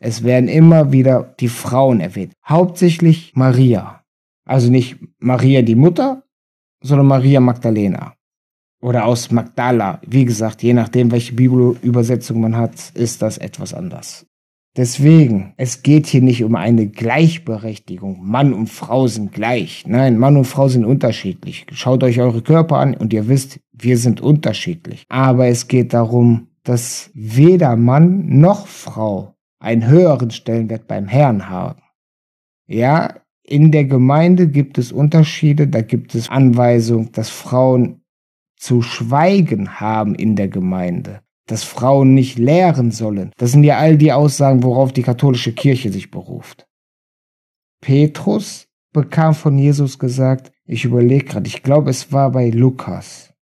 es 0.00 0.24
werden 0.24 0.48
immer 0.48 0.90
wieder 0.90 1.34
die 1.38 1.48
Frauen 1.48 2.00
erwähnt. 2.00 2.32
Hauptsächlich 2.44 3.32
Maria. 3.36 4.02
Also 4.44 4.68
nicht 4.68 4.98
Maria 5.20 5.62
die 5.62 5.76
Mutter, 5.76 6.24
sondern 6.82 7.06
Maria 7.06 7.38
Magdalena 7.38 8.14
oder 8.82 9.06
aus 9.06 9.30
Magdala. 9.30 10.00
Wie 10.04 10.24
gesagt, 10.24 10.62
je 10.62 10.74
nachdem, 10.74 11.12
welche 11.12 11.34
Bibelübersetzung 11.34 12.40
man 12.40 12.56
hat, 12.56 12.90
ist 12.94 13.22
das 13.22 13.38
etwas 13.38 13.72
anders. 13.72 14.26
Deswegen, 14.76 15.52
es 15.58 15.82
geht 15.82 16.06
hier 16.06 16.22
nicht 16.22 16.44
um 16.44 16.54
eine 16.54 16.86
Gleichberechtigung. 16.88 18.20
Mann 18.22 18.54
und 18.54 18.68
Frau 18.68 19.06
sind 19.06 19.32
gleich. 19.32 19.84
Nein, 19.86 20.18
Mann 20.18 20.36
und 20.38 20.46
Frau 20.46 20.68
sind 20.68 20.86
unterschiedlich. 20.86 21.66
Schaut 21.72 22.02
euch 22.02 22.20
eure 22.20 22.40
Körper 22.40 22.78
an 22.78 22.94
und 22.94 23.12
ihr 23.12 23.28
wisst, 23.28 23.60
wir 23.72 23.98
sind 23.98 24.22
unterschiedlich. 24.22 25.04
Aber 25.10 25.46
es 25.48 25.68
geht 25.68 25.92
darum, 25.92 26.48
dass 26.64 27.10
weder 27.12 27.76
Mann 27.76 28.38
noch 28.40 28.66
Frau 28.66 29.34
einen 29.58 29.86
höheren 29.86 30.30
Stellenwert 30.30 30.88
beim 30.88 31.06
Herrn 31.06 31.50
haben. 31.50 31.82
Ja, 32.66 33.20
in 33.42 33.72
der 33.72 33.84
Gemeinde 33.84 34.48
gibt 34.48 34.78
es 34.78 34.90
Unterschiede, 34.90 35.68
da 35.68 35.82
gibt 35.82 36.14
es 36.14 36.30
Anweisungen, 36.30 37.12
dass 37.12 37.28
Frauen 37.28 38.02
zu 38.56 38.80
schweigen 38.80 39.80
haben 39.80 40.14
in 40.14 40.36
der 40.36 40.48
Gemeinde, 40.48 41.20
dass 41.52 41.64
Frauen 41.64 42.14
nicht 42.14 42.38
lehren 42.38 42.92
sollen. 42.92 43.30
Das 43.36 43.52
sind 43.52 43.62
ja 43.62 43.76
all 43.76 43.98
die 43.98 44.10
Aussagen, 44.10 44.62
worauf 44.62 44.90
die 44.90 45.02
katholische 45.02 45.52
Kirche 45.52 45.92
sich 45.92 46.10
beruft. 46.10 46.66
Petrus 47.82 48.68
bekam 48.94 49.34
von 49.34 49.58
Jesus 49.58 49.98
gesagt, 49.98 50.50
ich 50.64 50.86
überlege 50.86 51.26
gerade, 51.26 51.46
ich 51.46 51.62
glaube 51.62 51.90
es 51.90 52.10
war 52.10 52.30
bei 52.30 52.48
Lukas, 52.48 53.34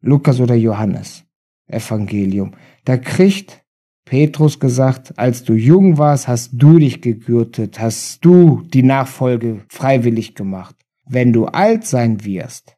Lukas 0.00 0.38
oder 0.38 0.54
Johannes 0.54 1.24
Evangelium, 1.66 2.52
da 2.84 2.98
kriegt 2.98 3.64
Petrus 4.04 4.60
gesagt, 4.60 5.18
als 5.18 5.42
du 5.42 5.54
jung 5.54 5.98
warst, 5.98 6.28
hast 6.28 6.50
du 6.52 6.78
dich 6.78 7.02
gegürtet, 7.02 7.80
hast 7.80 8.24
du 8.24 8.62
die 8.62 8.84
Nachfolge 8.84 9.64
freiwillig 9.68 10.36
gemacht. 10.36 10.76
Wenn 11.04 11.32
du 11.32 11.46
alt 11.46 11.84
sein 11.84 12.24
wirst, 12.24 12.75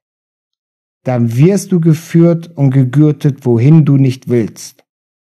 dann 1.08 1.34
wirst 1.38 1.72
du 1.72 1.80
geführt 1.80 2.50
und 2.54 2.70
gegürtet, 2.70 3.46
wohin 3.46 3.86
du 3.86 3.96
nicht 3.96 4.28
willst. 4.28 4.84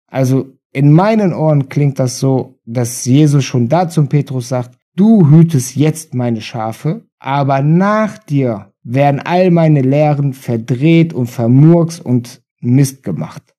Also 0.08 0.52
in 0.72 0.90
meinen 0.90 1.32
Ohren 1.32 1.68
klingt 1.68 2.00
das 2.00 2.18
so, 2.18 2.58
dass 2.64 3.04
Jesus 3.04 3.44
schon 3.44 3.68
da 3.68 3.88
zum 3.88 4.08
Petrus 4.08 4.48
sagt, 4.48 4.76
du 4.96 5.30
hütest 5.30 5.76
jetzt 5.76 6.14
meine 6.14 6.40
Schafe, 6.40 7.06
aber 7.20 7.62
nach 7.62 8.18
dir 8.18 8.72
werden 8.82 9.20
all 9.20 9.52
meine 9.52 9.82
Lehren 9.82 10.32
verdreht 10.32 11.14
und 11.14 11.28
vermurks 11.28 12.00
und 12.00 12.42
Mist 12.60 13.04
gemacht. 13.04 13.54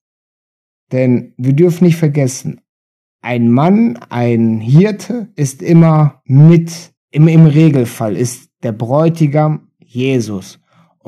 Denn 0.92 1.34
wir 1.38 1.54
dürfen 1.54 1.86
nicht 1.86 1.96
vergessen, 1.96 2.60
ein 3.22 3.50
Mann, 3.50 3.98
ein 4.10 4.60
Hirte 4.60 5.30
ist 5.38 5.62
immer 5.62 6.22
mit, 6.26 6.92
im, 7.12 7.30
im 7.30 7.46
Regelfall 7.46 8.18
ist 8.18 8.50
der 8.62 8.74
Bräutigam 8.74 9.70
Jesus 9.80 10.60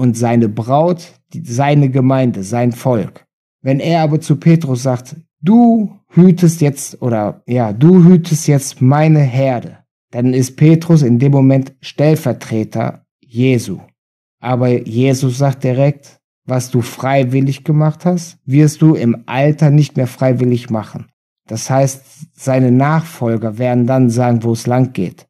und 0.01 0.17
seine 0.17 0.49
Braut, 0.49 1.13
seine 1.31 1.91
Gemeinde, 1.91 2.41
sein 2.43 2.71
Volk. 2.71 3.27
Wenn 3.61 3.79
er 3.79 4.01
aber 4.01 4.19
zu 4.19 4.35
Petrus 4.35 4.81
sagt, 4.81 5.15
du 5.41 5.91
hütest 6.09 6.59
jetzt 6.59 6.99
oder 7.03 7.43
ja, 7.45 7.71
du 7.71 8.03
hütest 8.03 8.47
jetzt 8.47 8.81
meine 8.81 9.19
Herde, 9.19 9.77
dann 10.09 10.33
ist 10.33 10.57
Petrus 10.57 11.03
in 11.03 11.19
dem 11.19 11.31
Moment 11.31 11.75
Stellvertreter 11.81 13.05
Jesu. 13.23 13.77
Aber 14.39 14.69
Jesus 14.69 15.37
sagt 15.37 15.63
direkt, 15.63 16.19
was 16.47 16.71
du 16.71 16.81
freiwillig 16.81 17.63
gemacht 17.63 18.03
hast, 18.03 18.39
wirst 18.43 18.81
du 18.81 18.95
im 18.95 19.21
Alter 19.27 19.69
nicht 19.69 19.97
mehr 19.97 20.07
freiwillig 20.07 20.71
machen. 20.71 21.05
Das 21.47 21.69
heißt, 21.69 22.03
seine 22.33 22.71
Nachfolger 22.71 23.59
werden 23.59 23.85
dann 23.85 24.09
sagen, 24.09 24.41
wo 24.41 24.53
es 24.53 24.65
lang 24.65 24.93
geht. 24.93 25.27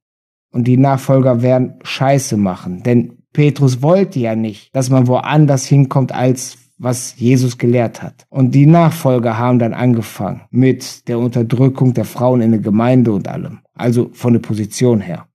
Und 0.54 0.64
die 0.64 0.78
Nachfolger 0.78 1.42
werden 1.42 1.74
Scheiße 1.84 2.38
machen. 2.38 2.84
Denn 2.84 3.21
Petrus 3.34 3.82
wollte 3.82 4.20
ja 4.20 4.36
nicht, 4.36 4.76
dass 4.76 4.90
man 4.90 5.08
woanders 5.08 5.66
hinkommt, 5.66 6.12
als 6.12 6.58
was 6.78 7.16
Jesus 7.18 7.58
gelehrt 7.58 8.02
hat. 8.02 8.26
Und 8.30 8.56
die 8.56 8.66
Nachfolger 8.66 9.38
haben 9.38 9.60
dann 9.60 9.74
angefangen 9.74 10.42
mit 10.50 11.08
der 11.08 11.20
Unterdrückung 11.20 11.94
der 11.94 12.06
Frauen 12.06 12.42
in 12.42 12.52
der 12.52 12.60
Gemeinde 12.60 13.14
und 13.14 13.28
allem. 13.28 13.60
Also 13.74 14.10
von 14.14 14.34
der 14.34 14.40
Position 14.40 15.00
her. 15.00 15.28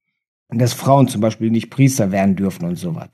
Dass 0.48 0.72
Frauen 0.72 1.08
zum 1.08 1.20
Beispiel 1.20 1.50
nicht 1.50 1.70
Priester 1.70 2.10
werden 2.10 2.36
dürfen 2.36 2.64
und 2.66 2.76
sowas. 2.76 3.10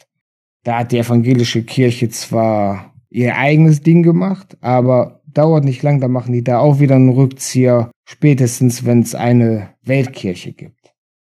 Da 0.64 0.78
hat 0.78 0.92
die 0.92 0.98
evangelische 0.98 1.62
Kirche 1.62 2.08
zwar 2.08 2.94
ihr 3.10 3.36
eigenes 3.36 3.82
Ding 3.82 4.02
gemacht, 4.02 4.56
aber 4.60 5.20
dauert 5.26 5.64
nicht 5.64 5.82
lang, 5.82 6.00
da 6.00 6.08
machen 6.08 6.32
die 6.32 6.44
da 6.44 6.58
auch 6.58 6.80
wieder 6.80 6.94
einen 6.94 7.10
Rückzieher, 7.10 7.90
spätestens 8.04 8.84
wenn 8.84 9.00
es 9.00 9.14
eine 9.14 9.70
Weltkirche 9.82 10.52
gibt. 10.52 10.81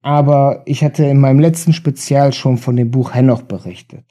Aber 0.06 0.62
ich 0.66 0.84
hatte 0.84 1.04
in 1.04 1.20
meinem 1.20 1.40
letzten 1.40 1.74
Spezial 1.74 2.32
schon 2.32 2.60
von 2.60 2.76
dem 2.76 2.92
Buch 2.92 3.16
Henoch 3.16 3.42
berichtet. 3.42 4.06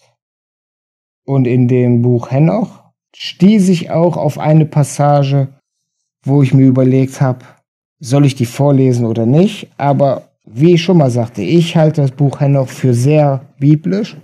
Und 1.25 1.47
in 1.47 1.69
dem 1.69 2.03
Buch 2.03 2.33
Henoch 2.33 2.83
stieß 3.15 3.69
ich 3.69 3.93
auch 3.93 4.17
auf 4.17 4.41
eine 4.41 4.67
Passage, 4.67 5.61
wo 6.25 6.43
ich 6.43 6.53
mir 6.53 6.67
überlegt 6.67 7.21
habe, 7.21 7.45
soll 8.01 8.27
ich 8.27 8.35
die 8.35 8.45
vorlesen 8.45 9.07
oder 9.07 9.25
nicht. 9.25 9.71
Aber 9.79 10.31
wie 10.45 10.75
ich 10.75 10.83
schon 10.83 10.99
mal 10.99 11.13
sagte, 11.13 11.43
ich 11.43 11.77
halte 11.77 12.03
das 12.03 12.11
Buch 12.11 12.41
Henoch 12.41 12.69
für 12.69 12.93
sehr 12.93 13.55
biblisch, 13.61 14.17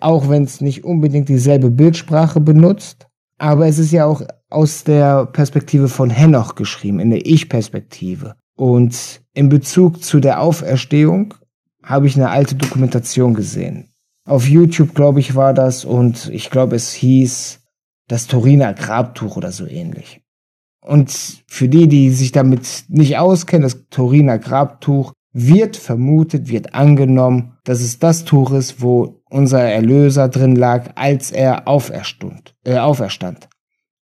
auch 0.00 0.28
wenn 0.28 0.42
es 0.42 0.60
nicht 0.60 0.82
unbedingt 0.82 1.28
dieselbe 1.28 1.70
Bildsprache 1.70 2.40
benutzt. 2.40 3.06
Aber 3.38 3.68
es 3.68 3.78
ist 3.78 3.92
ja 3.92 4.04
auch 4.04 4.22
aus 4.50 4.82
der 4.82 5.26
Perspektive 5.26 5.86
von 5.86 6.10
Henoch 6.10 6.56
geschrieben, 6.56 6.98
in 6.98 7.10
der 7.10 7.24
Ich-Perspektive. 7.24 8.34
Und 8.56 9.22
in 9.34 9.48
Bezug 9.48 10.02
zu 10.02 10.18
der 10.18 10.40
Auferstehung 10.40 11.34
habe 11.82 12.06
ich 12.06 12.16
eine 12.16 12.30
alte 12.30 12.56
Dokumentation 12.56 13.34
gesehen. 13.34 13.90
Auf 14.26 14.48
YouTube, 14.48 14.94
glaube 14.94 15.20
ich, 15.20 15.36
war 15.36 15.54
das 15.54 15.84
und 15.84 16.28
ich 16.30 16.50
glaube, 16.50 16.74
es 16.74 16.92
hieß 16.92 17.60
das 18.08 18.26
Turiner 18.26 18.74
Grabtuch 18.74 19.36
oder 19.36 19.52
so 19.52 19.66
ähnlich. 19.66 20.20
Und 20.80 21.42
für 21.46 21.68
die, 21.68 21.88
die 21.88 22.10
sich 22.10 22.32
damit 22.32 22.84
nicht 22.88 23.18
auskennen, 23.18 23.62
das 23.62 23.88
Turiner 23.88 24.38
Grabtuch 24.38 25.12
wird 25.32 25.76
vermutet, 25.76 26.48
wird 26.48 26.74
angenommen, 26.74 27.58
dass 27.64 27.80
es 27.80 27.98
das 27.98 28.24
Tuch 28.24 28.52
ist, 28.52 28.80
wo 28.80 29.20
unser 29.28 29.60
Erlöser 29.60 30.28
drin 30.28 30.56
lag, 30.56 30.92
als 30.94 31.30
er 31.30 31.68
auferstund, 31.68 32.54
äh, 32.64 32.78
auferstand. 32.78 33.48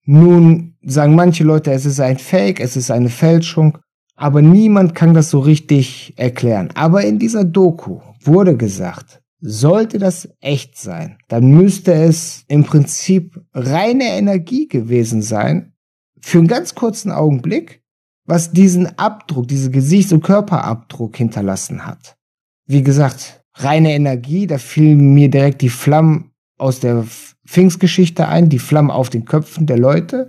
Nun 0.05 0.77
sagen 0.83 1.15
manche 1.15 1.45
Leute, 1.45 1.73
es 1.73 1.87
ist 1.87 2.01
ein 2.01 2.19
Fake, 2.19 2.61
es 2.61 2.77
ist 2.77 2.91
eine 2.91 3.09
Fälschung, 3.09 3.79
aber 4.23 4.41
niemand 4.41 4.95
kann 4.95 5.15
das 5.15 5.31
so 5.31 5.41
richtig 5.41 6.15
erklären. 6.17 6.69
Aber 6.75 7.05
in 7.05 7.19
dieser 7.19 7.43
Doku 7.43 7.99
wurde 8.23 8.57
gesagt, 8.57 9.21
sollte 9.41 9.99
das 9.99 10.29
echt 10.41 10.79
sein, 10.79 11.19
dann 11.27 11.51
müsste 11.51 11.93
es 11.93 12.45
im 12.47 12.63
Prinzip 12.63 13.41
reine 13.53 14.05
Energie 14.17 14.69
gewesen 14.69 15.23
sein, 15.23 15.73
für 16.21 16.39
einen 16.39 16.47
ganz 16.47 16.77
kurzen 16.77 17.11
Augenblick, 17.11 17.83
was 18.25 18.53
diesen 18.53 18.97
Abdruck, 18.97 19.49
diesen 19.49 19.73
Gesichts- 19.73 20.13
und 20.13 20.23
Körperabdruck 20.23 21.17
hinterlassen 21.17 21.85
hat. 21.85 22.17
Wie 22.65 22.85
gesagt, 22.85 23.43
reine 23.55 23.93
Energie, 23.93 24.47
da 24.47 24.59
fielen 24.59 25.15
mir 25.15 25.31
direkt 25.31 25.63
die 25.63 25.69
Flammen 25.69 26.31
aus 26.59 26.79
der 26.79 27.05
Pfingstgeschichte 27.45 28.29
ein, 28.29 28.49
die 28.49 28.61
Flammen 28.61 28.93
auf 28.93 29.11
den 29.11 29.25
Köpfen 29.25 29.67
der 29.67 29.79
Leute. 29.79 30.29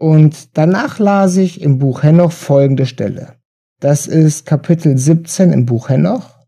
Und 0.00 0.56
danach 0.56 0.98
las 0.98 1.36
ich 1.36 1.60
im 1.60 1.78
Buch 1.78 2.02
Henoch 2.02 2.32
folgende 2.32 2.86
Stelle. 2.86 3.34
Das 3.80 4.06
ist 4.06 4.46
Kapitel 4.46 4.96
17 4.96 5.52
im 5.52 5.66
Buch 5.66 5.90
Henoch. 5.90 6.38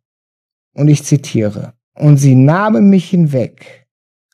Und 0.75 0.89
ich 0.89 1.05
zitiere. 1.05 1.75
Und 1.95 2.17
sie 2.17 2.35
nahmen 2.35 2.89
mich 2.89 3.11
hinweg 3.11 3.87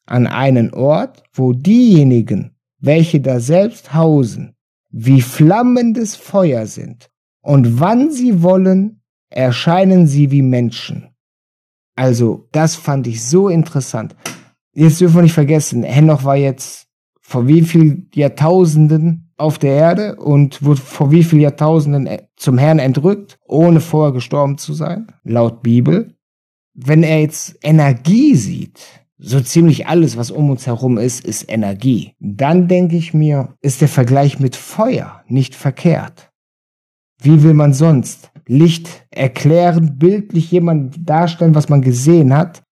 an 0.07 0.29
einen 0.29 0.73
Ort, 0.73 1.25
wo 1.33 1.53
diejenigen, 1.53 2.57
welche 2.79 3.21
da 3.21 3.41
selbst 3.41 3.93
hausen, 3.93 4.55
wie 4.91 5.21
flammendes 5.21 6.15
Feuer 6.15 6.67
sind. 6.67 7.11
Und 7.43 7.81
wann 7.81 8.13
sie 8.13 8.45
wollen, 8.45 9.03
erscheinen 9.31 10.07
sie 10.07 10.31
wie 10.31 10.43
Menschen. 10.43 11.09
Also, 11.97 12.49
das 12.53 12.77
fand 12.77 13.09
ich 13.09 13.25
so 13.25 13.49
interessant. 13.49 14.15
Jetzt 14.75 15.01
dürfen 15.01 15.17
wir 15.17 15.23
nicht 15.23 15.35
vergessen, 15.35 15.83
Henoch 15.83 16.23
war 16.23 16.37
jetzt 16.37 16.88
vor 17.29 17.47
wie 17.47 17.61
vielen 17.61 18.09
Jahrtausenden 18.15 19.31
auf 19.37 19.59
der 19.59 19.73
Erde 19.73 20.17
und 20.17 20.63
wurde 20.63 20.81
vor 20.81 21.11
wie 21.11 21.23
vielen 21.23 21.43
Jahrtausenden 21.43 22.07
äh, 22.07 22.23
zum 22.37 22.57
Herrn 22.57 22.79
entrückt, 22.79 23.39
ohne 23.47 23.81
vorher 23.81 24.15
gestorben 24.15 24.57
zu 24.57 24.73
sein, 24.73 25.09
laut 25.25 25.63
Bibel. 25.63 26.15
Wenn 26.73 27.03
er 27.03 27.21
jetzt 27.21 27.59
Energie 27.61 28.35
sieht, 28.35 28.81
so 29.19 29.43
ziemlich 29.43 29.87
alles, 29.87 30.17
was 30.17 30.31
um 30.31 30.49
uns 30.49 30.67
herum 30.67 30.97
ist, 30.97 31.23
ist 31.23 31.53
Energie, 31.53 32.15
dann 32.19 32.67
denke 32.67 32.97
ich 32.97 33.13
mir, 33.13 33.55
ist 33.61 33.83
der 33.83 33.89
Vergleich 33.89 34.41
mit 34.41 34.57
Feuer 34.57 35.23
nicht 35.27 35.55
verkehrt. 35.55 36.31
Wie 37.21 37.43
will 37.43 37.53
man 37.53 37.75
sonst 37.75 38.31
Licht 38.47 39.07
erklären, 39.11 39.99
bildlich 39.99 40.51
jemand 40.51 41.07
darstellen, 41.07 41.55
was 41.55 41.69
man 41.69 41.83
gesehen 41.83 42.35
hat, 42.35 42.63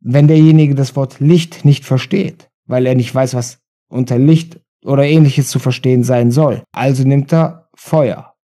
wenn 0.00 0.26
derjenige 0.26 0.74
das 0.74 0.96
Wort 0.96 1.20
Licht 1.20 1.64
nicht 1.64 1.84
versteht, 1.84 2.50
weil 2.66 2.86
er 2.86 2.96
nicht 2.96 3.14
weiß, 3.14 3.34
was 3.34 3.59
unter 3.90 4.18
Licht 4.18 4.60
oder 4.84 5.04
ähnliches 5.04 5.48
zu 5.48 5.58
verstehen 5.58 6.04
sein 6.04 6.30
soll. 6.30 6.62
Also 6.72 7.04
nimmt 7.04 7.32
er 7.32 7.68
Feuer. 7.74 8.34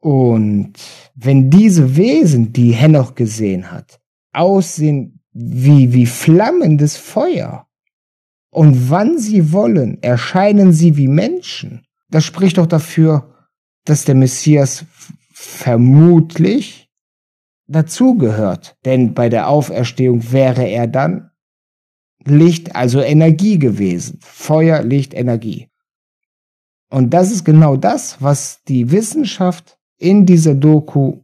Und 0.00 0.74
wenn 1.14 1.50
diese 1.50 1.96
Wesen, 1.96 2.52
die 2.52 2.70
Henoch 2.70 3.16
gesehen 3.16 3.72
hat, 3.72 3.98
aussehen 4.32 5.20
wie, 5.32 5.92
wie 5.92 6.06
flammendes 6.06 6.96
Feuer, 6.96 7.68
und 8.50 8.90
wann 8.90 9.18
sie 9.18 9.52
wollen, 9.52 10.02
erscheinen 10.02 10.72
sie 10.72 10.96
wie 10.96 11.08
Menschen, 11.08 11.84
das 12.10 12.24
spricht 12.24 12.58
doch 12.58 12.66
dafür, 12.66 13.34
dass 13.84 14.04
der 14.04 14.14
Messias 14.14 14.84
vermutlich 15.32 16.88
dazugehört. 17.66 18.76
Denn 18.84 19.14
bei 19.14 19.28
der 19.28 19.48
Auferstehung 19.48 20.32
wäre 20.32 20.64
er 20.64 20.86
dann 20.86 21.27
Licht, 22.30 22.74
also 22.76 23.00
Energie 23.00 23.58
gewesen. 23.58 24.18
Feuer, 24.22 24.82
Licht, 24.82 25.14
Energie. 25.14 25.68
Und 26.90 27.10
das 27.10 27.30
ist 27.30 27.44
genau 27.44 27.76
das, 27.76 28.20
was 28.20 28.62
die 28.64 28.90
Wissenschaft 28.90 29.78
in 29.98 30.26
dieser 30.26 30.54
Doku 30.54 31.22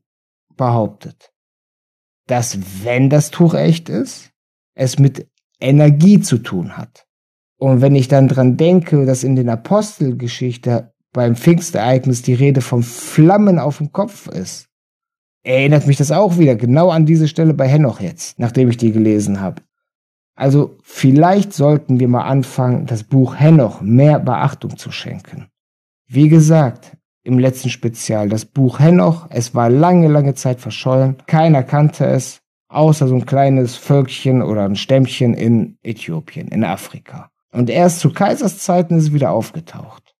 behauptet. 0.56 1.32
Dass 2.26 2.58
wenn 2.82 3.10
das 3.10 3.30
Tuch 3.30 3.54
echt 3.54 3.88
ist, 3.88 4.30
es 4.74 4.98
mit 4.98 5.28
Energie 5.60 6.20
zu 6.20 6.38
tun 6.38 6.76
hat. 6.76 7.06
Und 7.58 7.80
wenn 7.80 7.94
ich 7.94 8.08
dann 8.08 8.28
dran 8.28 8.56
denke, 8.56 9.06
dass 9.06 9.24
in 9.24 9.36
den 9.36 9.48
Apostelgeschichte 9.48 10.92
beim 11.12 11.36
Pfingstereignis 11.36 12.22
die 12.22 12.34
Rede 12.34 12.60
von 12.60 12.82
Flammen 12.82 13.58
auf 13.58 13.78
dem 13.78 13.92
Kopf 13.92 14.26
ist, 14.26 14.68
erinnert 15.44 15.86
mich 15.86 15.96
das 15.96 16.10
auch 16.10 16.38
wieder 16.38 16.56
genau 16.56 16.90
an 16.90 17.06
diese 17.06 17.28
Stelle 17.28 17.54
bei 17.54 17.68
Henoch 17.68 18.00
jetzt, 18.00 18.38
nachdem 18.38 18.68
ich 18.68 18.76
die 18.76 18.92
gelesen 18.92 19.40
habe. 19.40 19.62
Also 20.34 20.76
vielleicht 20.82 21.52
sollten 21.52 22.00
wir 22.00 22.08
mal 22.08 22.24
anfangen, 22.24 22.86
das 22.86 23.04
Buch 23.04 23.36
Henoch 23.38 23.80
mehr 23.80 24.18
Beachtung 24.18 24.76
zu 24.76 24.90
schenken. 24.90 25.48
Wie 26.06 26.28
gesagt, 26.28 26.96
im 27.22 27.38
letzten 27.38 27.70
Spezial, 27.70 28.28
das 28.28 28.44
Buch 28.44 28.80
Henoch, 28.80 29.26
es 29.30 29.54
war 29.54 29.70
lange, 29.70 30.08
lange 30.08 30.34
Zeit 30.34 30.60
verschollen, 30.60 31.16
keiner 31.26 31.62
kannte 31.62 32.04
es, 32.06 32.42
außer 32.68 33.06
so 33.08 33.14
ein 33.14 33.26
kleines 33.26 33.76
Völkchen 33.76 34.42
oder 34.42 34.64
ein 34.64 34.76
Stämmchen 34.76 35.34
in 35.34 35.78
Äthiopien, 35.82 36.48
in 36.48 36.64
Afrika. 36.64 37.30
Und 37.52 37.70
erst 37.70 38.00
zu 38.00 38.12
Kaisers 38.12 38.58
Zeiten 38.58 38.98
ist 38.98 39.04
es 39.04 39.12
wieder 39.12 39.30
aufgetaucht. 39.30 40.14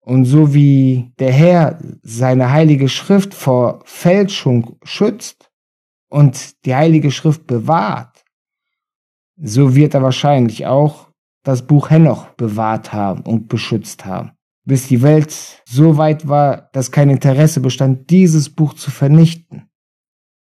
Und 0.00 0.26
so 0.26 0.54
wie 0.54 1.12
der 1.18 1.32
Herr 1.32 1.78
seine 2.02 2.52
heilige 2.52 2.88
Schrift 2.88 3.34
vor 3.34 3.80
Fälschung 3.84 4.76
schützt 4.84 5.50
und 6.08 6.64
die 6.66 6.74
heilige 6.74 7.10
Schrift 7.10 7.46
bewahrt, 7.46 8.13
so 9.36 9.74
wird 9.74 9.94
er 9.94 10.02
wahrscheinlich 10.02 10.66
auch 10.66 11.08
das 11.44 11.66
Buch 11.66 11.90
Henoch 11.90 12.28
bewahrt 12.30 12.92
haben 12.92 13.22
und 13.22 13.48
beschützt 13.48 14.04
haben, 14.04 14.32
bis 14.64 14.88
die 14.88 15.02
Welt 15.02 15.62
so 15.66 15.96
weit 15.96 16.26
war, 16.28 16.70
dass 16.72 16.90
kein 16.90 17.10
Interesse 17.10 17.60
bestand, 17.60 18.10
dieses 18.10 18.50
Buch 18.50 18.74
zu 18.74 18.90
vernichten, 18.90 19.68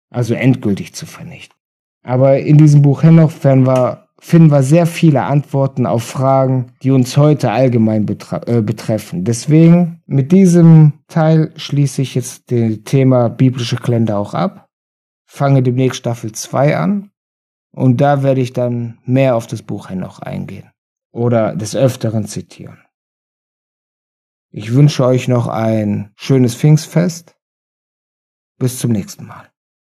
also 0.10 0.34
endgültig 0.34 0.94
zu 0.94 1.06
vernichten. 1.06 1.56
Aber 2.04 2.40
in 2.40 2.58
diesem 2.58 2.82
Buch 2.82 3.04
Henoch 3.04 3.32
finden 3.32 4.52
wir 4.52 4.64
sehr 4.64 4.88
viele 4.88 5.24
Antworten 5.24 5.86
auf 5.86 6.04
Fragen, 6.04 6.72
die 6.82 6.92
uns 6.92 7.18
heute 7.18 7.52
allgemein 7.52 8.06
betre 8.06 8.48
äh, 8.48 8.62
betreffen. 8.62 9.26
Deswegen, 9.26 10.02
mit 10.08 10.32
diesem 10.32 10.94
Teil 11.08 11.54
schließe 11.56 12.02
ich 12.02 12.16
jetzt 12.16 12.52
das 12.52 12.80
Thema 12.86 13.30
biblische 13.30 13.76
Kalender 13.76 14.18
auch 14.18 14.34
ab, 14.34 14.70
fange 15.28 15.62
demnächst 15.62 16.00
Staffel 16.00 16.32
2 16.32 16.78
an 16.78 17.12
und 17.72 17.98
da 18.02 18.24
werde 18.24 18.42
ich 18.42 18.54
dann 18.54 19.00
mehr 19.06 19.36
auf 19.36 19.48
das 19.48 19.62
Buch 19.62 19.90
noch 19.92 20.20
eingehen 20.20 20.72
oder 21.12 21.56
des 21.56 21.76
Öfteren 21.76 22.26
zitieren. 22.26 22.80
Ich 24.52 24.74
wünsche 24.74 25.06
euch 25.06 25.28
noch 25.28 25.48
ein 25.48 26.12
schönes 26.16 26.56
Pfingstfest. 26.56 27.36
Bis 28.58 28.80
zum 28.80 28.92
nächsten 28.92 29.26
Mal. 29.26 29.49